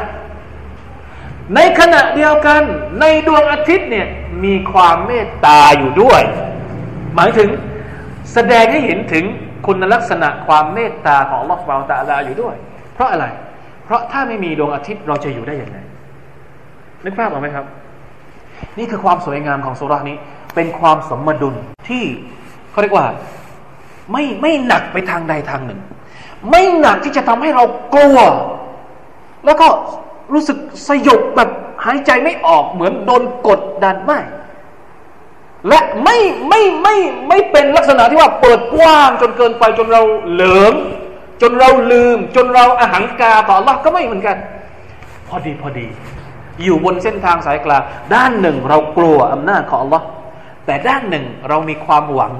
[1.55, 2.61] ในขณะเดียวกัน
[3.01, 4.07] ในดวงอาทิตย์เนี่ย
[4.43, 6.21] มีความเมตตาอยู่ด้วย
[7.15, 7.49] หมายถึง
[8.34, 9.24] แสดงให้เห็นถึง
[9.66, 12.56] คุณลักษณะความเมตตาของอัลลอฮฺเราตาลาอยู่ด้วย
[12.94, 13.26] เพราะอะไร
[13.84, 15.78] เพราะถ้าไม่มีดวงอาทิตย์เราจะอยู่ได้อย่างไร
[17.04, 17.66] นึกภาพออกไหมครับ
[18.78, 20.16] นี่คือความสวยงามของสุรานี้
[20.54, 21.54] เป็นความสมดุล
[21.88, 22.04] ที่
[22.70, 23.06] เขาเรียกว่า
[24.12, 25.80] ไม่ไม่หนักไปทางใดทางหนึ่ง
[26.50, 27.64] ไม่หนักที่จะทำให้เรา
[27.94, 28.18] กลัว
[29.44, 29.66] แล้วก็
[30.32, 31.50] รู้สึกสยบแบบ
[31.84, 34.20] หายใจไม่ออกเหมือนโดนกดดันไม่
[35.68, 36.18] และไม่
[36.48, 36.96] ไม่ไม่
[37.28, 40.74] ไม่เป็นลักษณะที่ว่าเปิดกว้างจนเกินไปจนเราเหลิม
[41.42, 44.36] จนเราลืม จนเราอาหังกาต่อละก็ไม่เหมือนกัน
[45.28, 45.86] พอดีพอดี
[46.64, 47.82] อยู่บนเส้นทางสายกลาง
[48.14, 50.02] ด้านหนึ่งเรากลัวอำนาจของ Allah
[50.66, 52.32] แต่ด้านหนึ่งเรามีความหวัง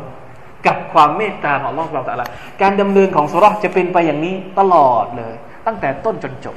[0.66, 2.26] กับความเมตตาของ Allah เราแต่ละ
[2.62, 5.34] การดำเนินของสุรจะเป็นไปอย่างนี้ตลอดเลย
[5.66, 6.56] ตั้งแต่ต้นจนจบ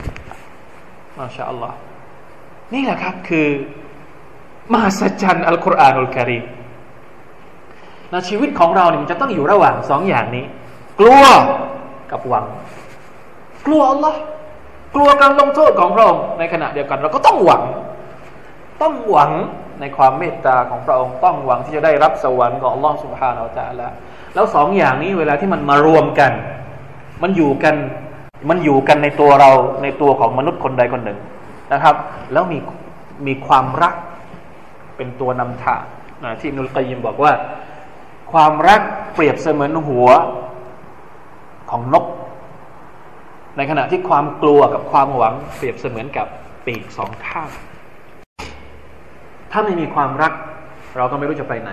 [1.17, 1.78] มาชาอัลลอฮ์
[2.74, 3.47] นี่แหละครับคือ
[4.74, 6.43] มหัศจรรย์อัลกุรอานอัลกิริม
[8.12, 10.45] ในชีวิตของเราเนี่ยมันจะต้องอยู่ระหว่างสองอย่างนี้
[11.00, 11.24] กลัว
[12.12, 12.45] กับหวัง
[13.65, 14.19] กลัวอัลลอฮ์
[14.95, 17.63] กลัวการลงโทษของพระองค์ในขณะเดียวกัน เราก็ต้องหวัง
[18.82, 19.32] ต้องหวัง
[19.80, 23.93] ในความเมตตาของพระองค์ต้องหวังที่จะได้รับสวรรค์ของอัลลอฮฺสุบฮานาอัลลอฮฺ
[24.34, 26.32] แล้วสองอย่างนี้เวลาที่มันมารวมกัน
[27.21, 27.76] มันอยู่กัน
[28.50, 29.52] มันอยู่กันในตัวเรา
[29.84, 31.19] ในตัวของมนุษย์คนใดคนหนึ่ง
[31.74, 31.95] นะครับ
[32.34, 32.58] แล้วมี
[33.28, 33.93] มีความรัก
[34.97, 35.84] เป็นตัวนำทาง
[36.23, 37.34] นะที่นุลกยิมบอกว่า
[38.32, 38.82] ความรัก
[39.13, 40.08] เปรียบเสมือนหัว
[41.71, 42.06] ของนก
[43.58, 46.27] ในขณะที่ความกลัวกับความหวังเปรียบเสมือนกับ
[46.65, 47.49] ปีกสองข้าง
[49.51, 50.34] ถ้าไม่มีความรัก
[50.97, 51.71] เราก็ไม่รู้จะไปไหน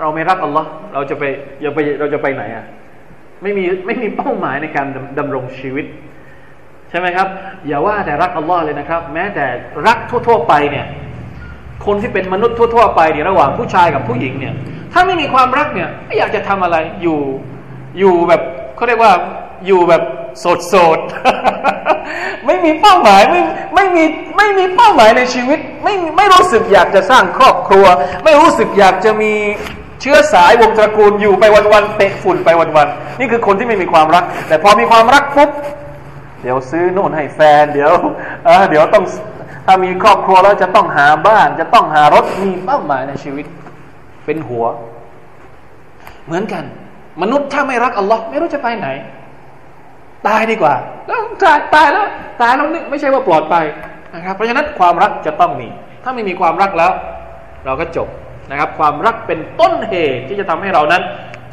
[0.00, 1.24] เราไม่รักอัลลอฮ์เราจะไป
[1.62, 2.64] เราไปเราจะไปไหนอะ
[3.42, 4.86] ไม่มีไม่มีเป้าหมายในการ
[5.18, 5.86] ดำรงชีวิต
[6.90, 7.28] ใช่ไหมครับ
[7.66, 9.46] อย่าว่าแต่รักอัลลอฮ์เลยนะครับ แม้แต่
[9.86, 10.86] รักทั่ว ๆ ไปเนี่ย
[11.86, 14.54] คนที่เป็นมนุษย์ทั่ว ๆ ไปเนี่ยระหว่างผู้ชายกับผู้หญิงเนี่ย
[14.92, 17.20] ถ้าไม่มีความรักเนี่ยไม่อยากจะทำอะไรอยู่
[17.98, 18.42] อยู่แบบ
[18.76, 19.12] เขาเรียกว่า
[19.66, 20.02] อยู่แบบ
[20.40, 20.98] โสดโสด
[22.46, 23.40] ไม่มีเป้าหมายไม่
[23.74, 24.04] ไม่มี
[24.36, 27.86] ไม่มีเป้าหมายในชีวิต ไม่ไม่รู้สึกอยากจะสร้างครอบครัว
[28.24, 29.32] ไม่รู้สึกอยากจะมี
[30.00, 35.50] เชื้อสายวงตระกูลอยู่ไปวันๆเตะฝุ่นไปวันๆนี่คือคนที่ไม่มีความรัก แต่พอมีความรักปุ๊บ
[36.42, 37.92] เดี๋ยวซื้อโน่นให้แฟน เดี๋ยว
[38.70, 39.04] เดี๋ยวต้อง
[39.66, 43.46] ถ้ามีครอบครัวแล้วจะต้องหาบ้าน จะต้องหารถมีเป้าหมายในชีวิต
[44.24, 44.64] เป็นหัว
[46.26, 46.64] เหมือนกัน
[47.22, 48.88] มนุษย์ถ้าไม่รักอัลลอฮ์ไม่รู้จะไปไหน
[50.26, 50.74] ตายดีกว่า
[51.06, 52.06] แล้วตายตายแล้ว
[52.42, 53.64] ตายแล้วนี่ไม่ใช่ว่าปลอดภัย
[54.14, 55.68] นะครับ เพราะฉะนั้นความรักจะต้องมี
[56.04, 56.92] ถ้าไม่มีความรักแล้ว
[57.64, 58.08] เราก็จบ
[58.50, 61.02] นะครับ ความรักเป็นต้นเหตุที่จะทำให้เรานั้น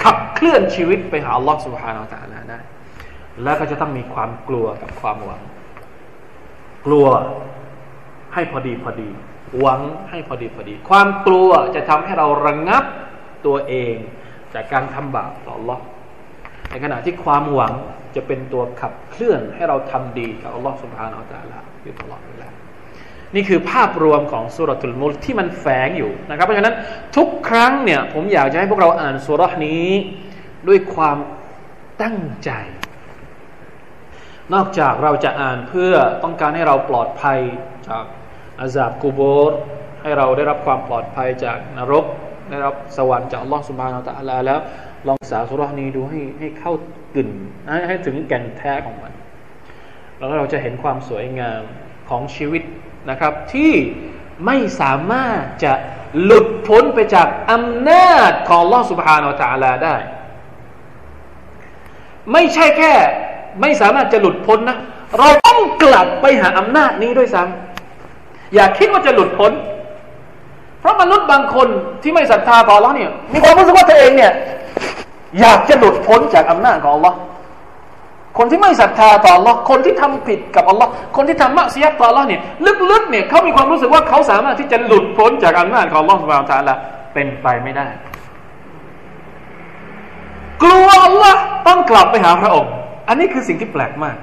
[0.04, 2.60] ขับเคลื่อนชีวิตไปหาอัลลอฮ์สุบฮานาอัลลอฮ์ได้
[3.44, 5.42] แล้วก็จะต้องมีความกลัวกับความหวัง
[6.86, 7.08] กลัว
[8.34, 9.10] ให้พอดีพอดี
[9.60, 12.84] หวังให้พอดีพอดี ความกลัวจะทำให้เราระงงับ
[13.46, 13.96] ตัวเอง
[14.54, 15.80] จากการทำบาปต่อ Allah
[16.72, 17.74] ในขณะที่ความหวัง
[18.16, 22.50] จะเป็นตัวขับเคลื่อนให้เราทำดีกับอัลลอฮฺสุบฮานาอัลลอฮฺอยู่ตลอดเวลา
[23.36, 26.76] นี่คือภาพรวมของสุรทูลมุลที่มันแฝงอยู่นะครับ เพราะฉะนั้น
[27.18, 29.88] ทุกครั้งเนี่ยผมอยากจะให้พวกเราอ่านสุรนี้
[30.68, 31.18] ด้วยความ
[32.02, 32.52] ตั้งใจ
[34.54, 37.40] นอกจากเราจะอ่านเพื่อต้องการให้เราปลอดภัย
[37.90, 38.06] จาก
[38.62, 39.20] อาซาบกูโบ
[39.50, 39.52] ร
[40.02, 42.06] ให้เราได้รับความปลอดภัยจากนรก
[42.50, 44.60] ได้รับสวรรค์จากอัลลอฮฺสุบฮานาอัลลอฮฺแล้ว
[45.08, 46.74] ลองสาสุรนี้ดูให้ให้เข้า
[47.16, 47.30] กึ่น
[47.68, 49.14] ให้ให้ถึงแก่นแท้ของมัน
[50.18, 51.62] แล้วเราจะเห็นความสวยงาม
[52.10, 52.64] ของชีวิต
[53.10, 53.74] นะครับ ที่
[54.46, 55.74] ไม่สามารถจะ
[56.24, 59.96] หลุดพ้นไปจากอำนาจของลอสุบฮานาอัลลอฮฺได้
[62.34, 62.94] ไม่ใช่แค่
[63.62, 64.78] ไม่สามารถจะหลุดพ้นนะ
[65.20, 67.69] เราต้องกลับไปหาอำนาจนี้ด้วยซ้ำ
[68.56, 69.52] อย่าคิดว่าจะหลุดพ้น
[70.80, 71.68] เพราะมนุษย์บางคน
[72.04, 74.32] ที่ไม่ศรัทธาต่อแล้วเนี่ย มีความรู้สึกว่าตัวเองเนี่ย
[75.40, 77.14] อยากจะหลุดพ้นจากอำนาจของ Allah
[78.38, 82.42] คนที่ไม่ศรัทธาต่อ Allah คนที่ทำผิดกับ Allah คนที่ทำมะเสียต่อ Allah เนี่ย
[82.92, 86.76] ลึกๆเนี่ยเขามีความรู้สึกว่าเขาสามารถที่จะหลุดพ้นจากอำนาจของ Allah สุบานตะละ
[87.14, 87.88] เป็นไปไม่ได้
[90.64, 91.36] กลัว Allah
[91.68, 92.72] ต้องกลับไปหาพระองค์
[93.08, 94.16] อันนี้คือสิ่งที่แปลกมาก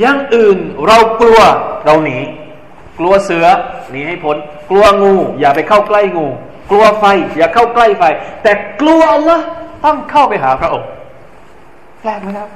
[0.00, 1.38] อย่างอื่นเรากลัว
[1.84, 2.18] เราหนี
[2.98, 3.46] กลัวเสือ
[3.90, 4.36] หนีให้พ้น
[4.70, 6.26] กลัวงู อย่าไปเข้าใกล้งู
[6.70, 7.04] กลัวไฟ
[7.38, 8.02] อย่าเข้าใกล้ไฟ
[8.42, 9.40] แต่กลัว Allah
[9.84, 10.88] ต้องเข้าไปหาพระองค์
[12.00, 12.48] แปลกไหมครับ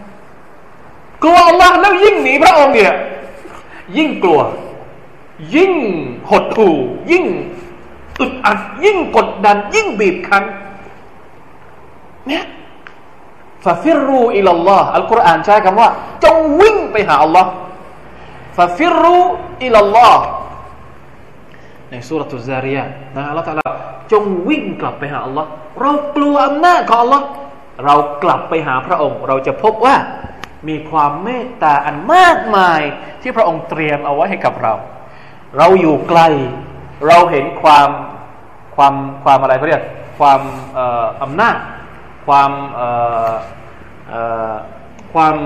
[1.22, 2.94] กลัวอัลลอฮ์แล้วยิ่งหนีพระองค์เนี่ย
[3.96, 4.40] ยิ่งกลัว
[5.56, 5.72] ยิ่ง
[6.30, 6.76] หดหู่
[7.10, 7.24] ยิ่ง
[8.20, 10.44] อึดอัดยิ่งกดดัน ยิ่งบีบคั้น
[12.28, 12.44] เนี่ย
[13.64, 15.88] ففروا إلى الله อัลกุรอานใช้คำว่า
[16.24, 17.50] จงวิ่งไปหาอัลลอฮ์
[18.56, 20.24] ففروا إلى الله
[21.90, 23.70] ใน سورة الذاريات อัลลอฮ์ตะอาลา
[24.12, 25.48] จงวิ่งกลับไปหาอัลลอฮ์
[25.80, 27.24] เรากลัวอำนาจของอัลลอฮ์
[27.84, 27.94] เรา
[28.24, 29.96] กลับไปหาพระองค์ เราจะพบว่า
[30.68, 32.80] มีความเมตตาอันมากมาย
[33.22, 34.74] ที่พระองค์เตรียมเอาไว้ให้กับเรา
[35.58, 36.20] เราอยู่ไกล
[37.06, 37.88] เราเห็นความ
[38.76, 38.94] ความ
[39.24, 39.84] ความอะไรเขาเรียก
[40.18, 40.40] ความ
[41.22, 41.56] อำนาจ
[42.26, 42.50] ความ
[45.14, 45.36] ความ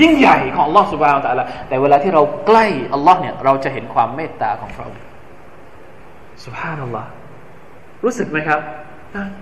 [0.00, 5.02] ยิ่งใหญ่ของลอสุบานตะละแต่เวลาที่เราใกล้อัลลอฮ์เนี่ยเราจะเห็นความเมตตาของพระองค์
[6.44, 7.08] สุบฮานัลลอฮ์
[8.04, 8.60] รู้สึกไหมครับ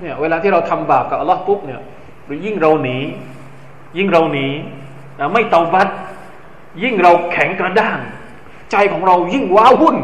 [0.01, 1.81] เนี่ยเวลาที่เราทำบาปกับอัลลอฮ์ปุ๊บเนี่ย
[2.27, 2.99] หรือยิ่งเราหนี
[3.99, 4.47] ยิ่งเราหนี
[5.33, 5.89] ไม่เตาบัด
[6.83, 7.99] ยิ่งเราแข็งกระด้าง
[8.72, 9.97] ใจของเรายิ่งว้าวุ่น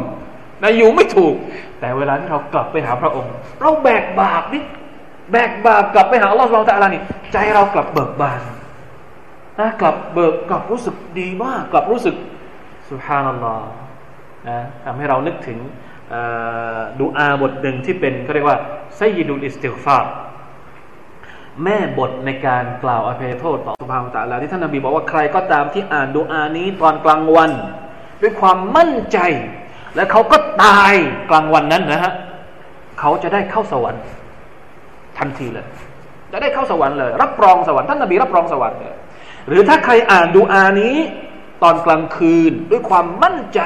[0.63, 1.35] นะอยู่ไม่ถูก
[1.81, 4.63] แต่เวลาที่เรากลับไปหาพระองค์ เราแบกบาปนี่
[5.33, 7.03] แบกบาปกลับไปหาอัลลอฮฺสุลตาลานี่
[7.33, 8.41] ใจเรากลับเบิกบาน
[9.61, 12.15] นะกลับเบิกกลับรู้สึกดีมาก กลับรู้สึก
[12.91, 13.69] สุภานัลลอฮ์
[14.49, 15.59] นะทำให้เรานึกถึง
[17.01, 18.59] ดูอาบทหนึ่งที่เป็นเขาเรียกว่า
[18.97, 19.99] ไซยิดุลอิสติฟา
[21.65, 27.51] แม่บทในการกล่าวอภัยโทษต่อสุภาพตะลาที่ท่านนบีบอกว่าใครก็ตามที่อ่านดูอานี้ตอนกลางวัน
[28.23, 29.19] ด้วยความมั่นใจ
[29.97, 30.95] และเขาก็ตาย
[31.31, 32.13] กลางวันนั้นนะฮะ
[33.01, 34.03] เขาจะได้เข้าสวรรค์
[35.19, 35.67] ทันทีเลย
[36.33, 38.95] จะได้เข้าสวรรค์เลย รับรองสวรรค์ท่านนบีรับรองสวรรค์เลย
[39.49, 40.97] หรือถ้าใครอ่านดูอานี้
[41.63, 43.61] ตอนกลางคืนด้วยความมั่นใจ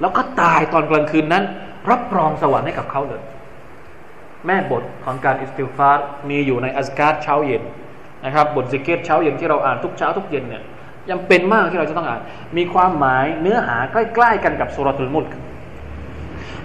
[0.00, 1.44] แล้วก็ตายตอนกลางคืนนั้น
[1.90, 3.22] รับรองสวรรค์ให้กับเขาเลย
[4.46, 7.62] แม่บทของการاستغفار มีอยู่ใน أذكار เช้าเย็น
[8.24, 10.62] นะครับบทซิกิรเช้าเย็นที่เราอ่านทุกเช้าทุกเย็นเนี่ย
[11.10, 12.20] จำเป็นมากที่เราจะต้องอ่าน
[12.56, 15.34] มีความหมายเนื้อหาใกล้ ๆ กันกับسورة الملك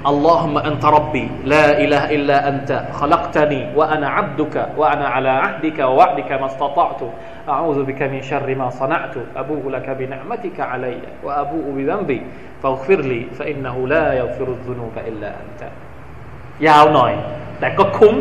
[0.06, 6.46] اللهم أنت ربي لا إله إلا أنت خلقتني وأنا عبدك وأنا على عهدك ووعدك ما
[6.46, 7.00] استطعت
[7.48, 12.20] أعوذ بك من شر ما صنعت أبوء لك بنعمتك علي وأبوء بذنبي
[12.62, 15.62] فاغفر لي فإنه لا يغفر الذنوب إلا أنت
[16.68, 17.12] ยาวหน่อย
[17.60, 18.14] แต่ก็คุ้ม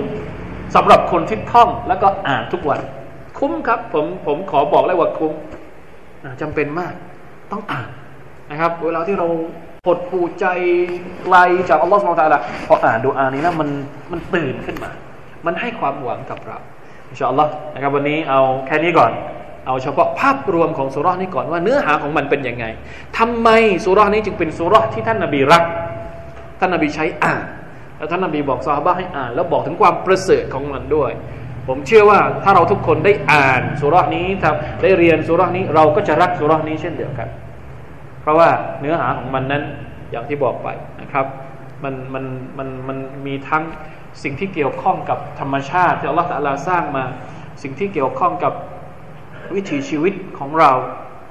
[0.75, 2.81] สำหรับคนที่ท่องแล้วก็อ่านทุกวัน
[3.39, 5.33] คุ้มครับ ผมผมขอบอกเลยว่าคุ้ม
[6.41, 6.93] จำเป็นมาก
[7.51, 7.89] ต้องอ่าน
[8.49, 9.27] นะครับ เวลาที่เรา
[9.86, 10.46] ปดปูใจ
[11.24, 11.36] ไกล
[11.68, 13.68] จากอัลลอฮฺสุลตาละพออ่านดูอานี้นะมัน
[14.12, 14.90] มันตื่นขึ้นมา
[15.46, 16.58] มันให้ความหวังกับเรา
[17.08, 19.12] อินชาอัลลอฮ์นะครับวันนี้เอาแค่นี้ก่อน
[19.66, 22.64] เอาเฉพาะภาพรวมของสุรานี้ก่อนว่าเนื้อหาของมันเป็นยังไง
[23.18, 23.48] ทำไม
[23.84, 25.64] สุรานี้จึงเป็นสุราที่ท่านนาบีรัก
[26.60, 27.44] ท่านนาบีใช้อ่าน
[27.98, 31.10] แล้วท่านนบีบอกซาฮาบะให้อ่าน แล้วบอกถึงความประเสริฐของมันด้วย
[31.68, 37.28] ผมเชื่อว่าถ้าเราทุกคนได้อ่านสุรานี้ทำได้เรียนสุรานี้เราก็จะรักสุรานี้เช่นเดียวกัน
[38.26, 38.50] เพราะว่า
[38.80, 39.62] เนื้อหาของมันนั้น
[40.10, 40.68] อย่างที่บอกไป
[41.00, 41.26] นะครับ
[41.84, 42.24] มันมัน
[42.58, 43.64] มันมันมีทั้ง
[44.22, 47.04] สิ่งที่เกี่ยวข้องกับธรรมชาติที่อัลลอฮฺตะลาสร้างมา
[47.62, 48.52] สิ่งที่เกี่ยวข้องกับ
[49.54, 50.72] วิถีชีวิตของเรา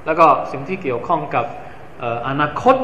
[0.06, 1.44] แล้วก็สิ่งที่เกี่ยวข้องกับ
[2.28, 2.76] อนาคต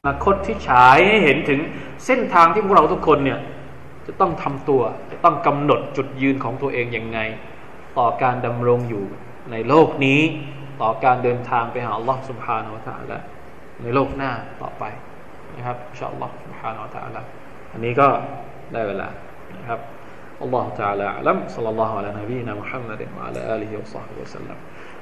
[0.00, 1.60] อนาคตที่ฉายให้เห็นถึง
[2.06, 3.38] เส้นทางที่พวกเราทุกคนเนี่ย
[4.06, 7.18] จะต้องทำตัว จะต้องกำหนดจุดยืนของตัวเองยังไง
[7.98, 9.04] ต่อการดำรงอยู่
[9.50, 10.20] ในโลกนี้
[10.81, 13.17] ต่อการเดินทางไปหาอัลลอฮ์ سبحانه และ تعالى
[13.81, 14.31] ในโลกหน้า
[14.61, 14.83] ต่อไป
[15.55, 17.21] นะครับอินชาอัลลอฮ์ سبحانه และ تعالى
[17.73, 18.07] อันนี้ก็
[18.73, 19.07] ได้เวลา
[19.57, 19.79] นะครับ
[20.45, 24.57] الله تعالى أعلم صلى الله على نبينا محمد وعلى آله وصحبه وسلم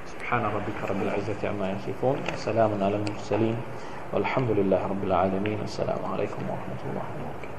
[0.05, 3.57] سبحان ربك رب العزة عما يصفون سلام على المرسلين
[4.13, 7.50] والحمد لله رب العالمين السلام عليكم ورحمة الله وبركاته